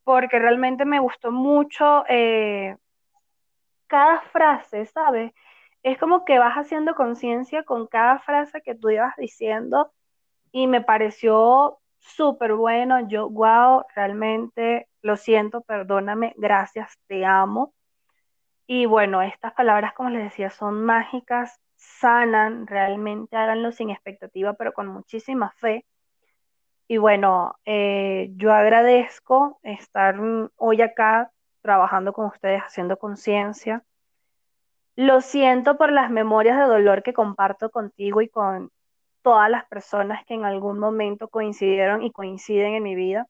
[0.03, 2.77] porque realmente me gustó mucho eh,
[3.87, 5.33] cada frase, ¿sabes?
[5.85, 9.93] Es como que vas haciendo conciencia con cada frase que tú ibas diciendo
[10.53, 13.09] y me pareció súper bueno.
[13.09, 17.73] Yo, wow, realmente lo siento, perdóname, gracias, te amo.
[18.73, 24.73] Y bueno, estas palabras, como les decía, son mágicas, sanan, realmente háganlo sin expectativa, pero
[24.73, 25.85] con muchísima fe.
[26.87, 30.21] Y bueno, eh, yo agradezco estar
[30.55, 33.83] hoy acá trabajando con ustedes, haciendo conciencia.
[34.95, 38.71] Lo siento por las memorias de dolor que comparto contigo y con
[39.23, 43.27] todas las personas que en algún momento coincidieron y coinciden en mi vida.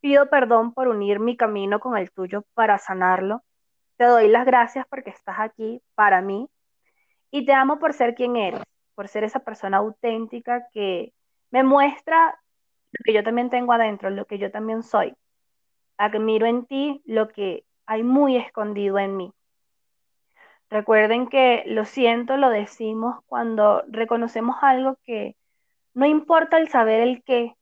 [0.00, 3.42] Pido perdón por unir mi camino con el tuyo para sanarlo.
[3.96, 6.48] Te doy las gracias porque estás aquí para mí
[7.30, 8.62] y te amo por ser quien eres,
[8.94, 11.12] por ser esa persona auténtica que
[11.50, 12.38] me muestra
[12.92, 15.14] lo que yo también tengo adentro, lo que yo también soy.
[15.96, 19.32] Admiro en ti lo que hay muy escondido en mí.
[20.68, 25.36] Recuerden que lo siento, lo decimos cuando reconocemos algo que
[25.94, 27.54] no importa el saber el qué,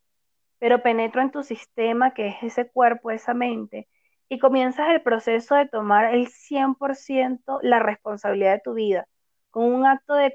[0.58, 3.86] pero penetro en tu sistema, que es ese cuerpo, esa mente,
[4.34, 9.06] y comienzas el proceso de tomar el 100% la responsabilidad de tu vida,
[9.50, 10.34] con un acto de,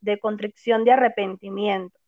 [0.00, 1.98] de contrición, de arrepentimiento.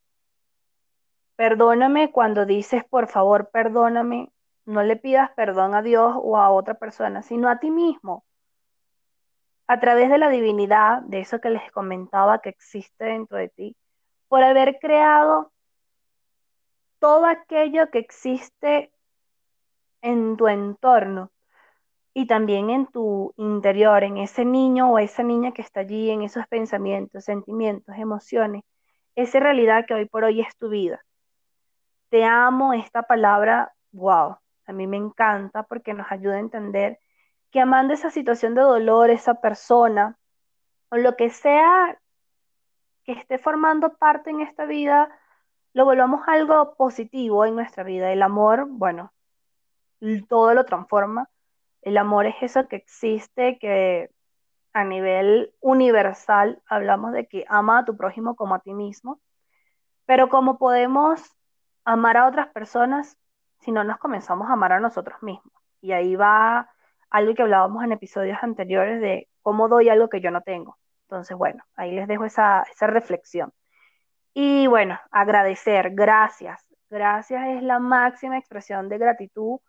[1.37, 4.33] Perdóname cuando dices, por favor, perdóname,
[4.65, 8.25] no le pidas perdón a Dios o a otra persona, sino a ti mismo
[9.67, 13.77] a través de la divinidad, de eso que les comentaba que existe dentro de ti,
[14.29, 15.53] por haber creado
[16.99, 18.91] todo aquello que existe
[20.07, 21.33] en tu entorno
[22.15, 26.23] y también en tu interior, en ese niño o esa niña que está allí, en
[26.23, 28.63] esos pensamientos, sentimientos, emociones,
[29.17, 31.05] esa realidad que hoy por hoy es tu vida.
[32.09, 34.37] Te amo, esta palabra, wow,
[34.67, 37.01] a mí me encanta porque nos ayuda a entender
[37.51, 40.17] que amando esa situación de dolor, esa persona,
[40.91, 41.99] o lo que sea
[43.05, 45.11] que esté formando parte en esta vida,
[45.73, 48.13] lo volvamos algo positivo en nuestra vida.
[48.13, 49.13] El amor, bueno,
[50.29, 51.29] todo lo transforma.
[51.83, 54.11] El amor es eso que existe, que
[54.73, 59.21] a nivel universal hablamos de que ama a tu prójimo como a ti mismo,
[60.05, 61.23] pero cómo podemos
[61.85, 63.17] amar a otras personas
[63.61, 65.53] si no nos comenzamos a amar a nosotros mismos.
[65.81, 66.71] Y ahí va
[67.11, 70.77] algo que hablábamos en episodios anteriores de cómo doy algo que yo no tengo.
[71.03, 73.53] Entonces, bueno, ahí les dejo esa, esa reflexión.
[74.35, 76.63] Y bueno, agradecer, gracias.
[76.91, 79.61] Gracias es la máxima expresión de gratitud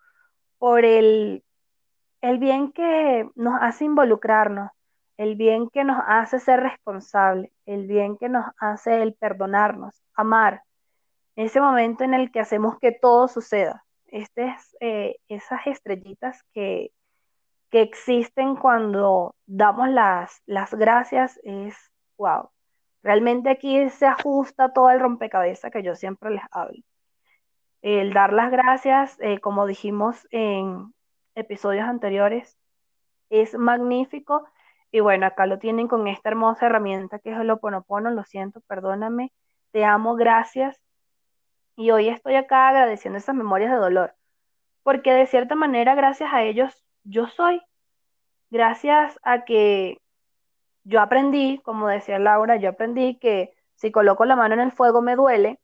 [0.60, 1.44] por el,
[2.22, 4.72] el bien que nos hace involucrarnos,
[5.18, 10.62] el bien que nos hace ser responsables, el bien que nos hace el perdonarnos, amar.
[11.36, 13.84] Ese momento en el que hacemos que todo suceda.
[14.08, 16.92] Este es eh, esas estrellitas que,
[17.70, 21.76] que existen cuando damos las, las gracias es,
[22.18, 22.50] wow,
[23.04, 26.82] realmente aquí se ajusta todo el rompecabezas que yo siempre les hablo.
[27.82, 30.94] El dar las gracias, eh, como dijimos en
[31.36, 32.58] episodios anteriores,
[33.30, 34.48] es magnífico.
[34.92, 38.10] Y bueno, acá lo tienen con esta hermosa herramienta que es el Oponopono.
[38.10, 39.32] Lo siento, perdóname,
[39.72, 40.80] te amo, gracias.
[41.76, 44.16] Y hoy estoy acá agradeciendo esas memorias de dolor,
[44.84, 47.62] porque de cierta manera, gracias a ellos, yo soy.
[48.50, 50.00] Gracias a que
[50.84, 55.02] yo aprendí, como decía Laura, yo aprendí que si coloco la mano en el fuego
[55.02, 55.60] me duele.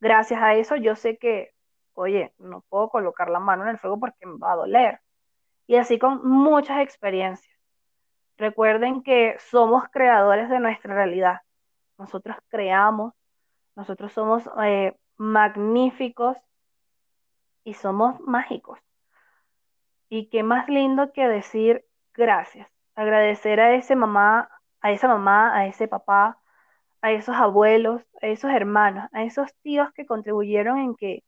[0.00, 1.52] Gracias a eso yo sé que,
[1.94, 5.00] oye, no puedo colocar la mano en el fuego porque me va a doler.
[5.66, 7.54] Y así con muchas experiencias.
[8.38, 11.42] Recuerden que somos creadores de nuestra realidad.
[11.98, 13.12] Nosotros creamos,
[13.76, 16.38] nosotros somos eh, magníficos
[17.62, 18.78] y somos mágicos.
[20.08, 21.84] Y qué más lindo que decir
[22.14, 26.39] gracias, agradecer a ese mamá, a esa mamá, a ese papá,
[27.02, 31.24] a esos abuelos, a esos hermanos, a esos tíos que contribuyeron en que,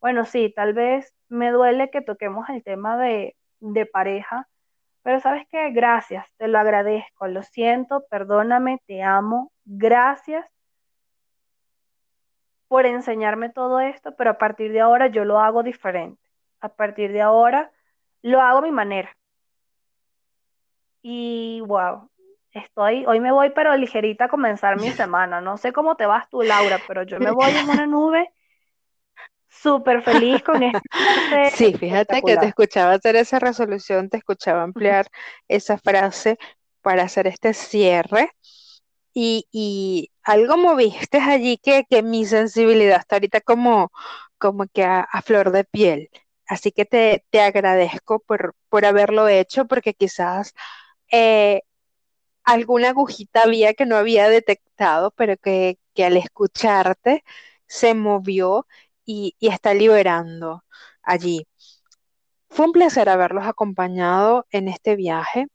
[0.00, 4.48] bueno, sí, tal vez me duele que toquemos el tema de, de pareja,
[5.02, 10.46] pero sabes qué, gracias, te lo agradezco, lo siento, perdóname, te amo, gracias
[12.68, 16.20] por enseñarme todo esto, pero a partir de ahora yo lo hago diferente.
[16.60, 17.70] A partir de ahora
[18.22, 19.16] lo hago a mi manera.
[21.02, 22.10] Y wow,
[22.54, 25.40] estoy, hoy me voy pero ligerita a comenzar mi semana.
[25.40, 28.32] No sé cómo te vas tú, Laura, pero yo me voy en una nube
[29.48, 31.50] súper feliz con este.
[31.54, 35.06] Sí, fíjate que te escuchaba hacer esa resolución, te escuchaba ampliar
[35.48, 36.38] esa frase
[36.82, 38.30] para hacer este cierre.
[39.16, 43.92] Y, y algo moviste allí que, que mi sensibilidad está ahorita como,
[44.38, 46.10] como que a flor de piel.
[46.46, 50.54] Así que te, agradezco por, por, haberlo hecho, porque quizás
[51.10, 51.62] eh,
[52.44, 57.24] alguna agujita había que no había detectado, pero que, al escucharte
[57.66, 58.66] se movió
[59.04, 60.64] y, y está liberando
[61.02, 61.46] allí.
[62.48, 65.48] Fue un placer haberlos acompañado en este viaje.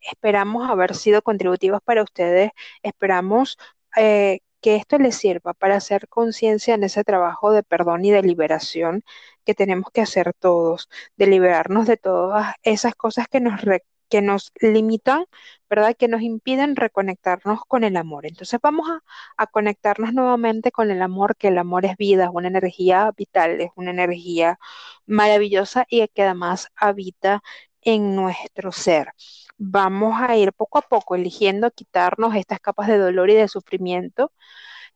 [0.00, 2.52] Esperamos haber sido contributivos para ustedes.
[2.82, 3.58] Esperamos
[3.96, 8.22] eh, que esto les sirva para hacer conciencia en ese trabajo de perdón y de
[8.22, 9.04] liberación
[9.44, 13.60] que tenemos que hacer todos, de liberarnos de todas esas cosas que nos,
[14.08, 15.24] que nos limitan,
[15.68, 15.96] ¿verdad?
[15.96, 18.26] Que nos impiden reconectarnos con el amor.
[18.26, 18.88] Entonces vamos
[19.36, 23.60] a, conectarnos nuevamente con el amor, que el amor es vida, es una energía vital,
[23.60, 24.58] es una energía
[25.06, 27.42] maravillosa y que además habita
[27.82, 29.12] en nuestro ser.
[29.58, 34.32] Vamos a ir poco a poco eligiendo quitarnos estas capas de dolor y de sufrimiento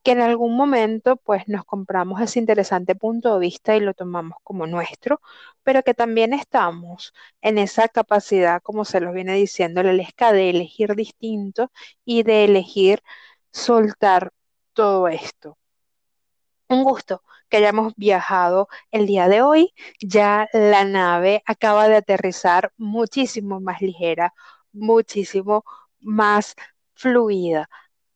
[0.03, 4.39] que en algún momento pues nos compramos ese interesante punto de vista y lo tomamos
[4.43, 5.21] como nuestro,
[5.63, 10.51] pero que también estamos en esa capacidad, como se los viene diciendo, la lesca de
[10.51, 11.71] elegir distinto
[12.05, 13.03] y de elegir
[13.53, 14.33] soltar
[14.75, 15.59] todo esto.
[16.69, 19.75] Un gusto que hayamos viajado el día de hoy.
[20.01, 24.33] Ya la nave acaba de aterrizar muchísimo más ligera,
[24.73, 25.65] muchísimo
[26.01, 26.55] más
[26.95, 27.69] fluida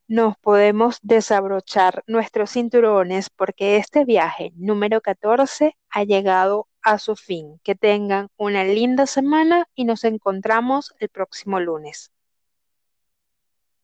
[0.09, 7.61] nos podemos desabrochar nuestros cinturones porque este viaje número 14 ha llegado a su fin.
[7.65, 12.14] Que tengan una linda semana y nos encontramos el próximo lunes.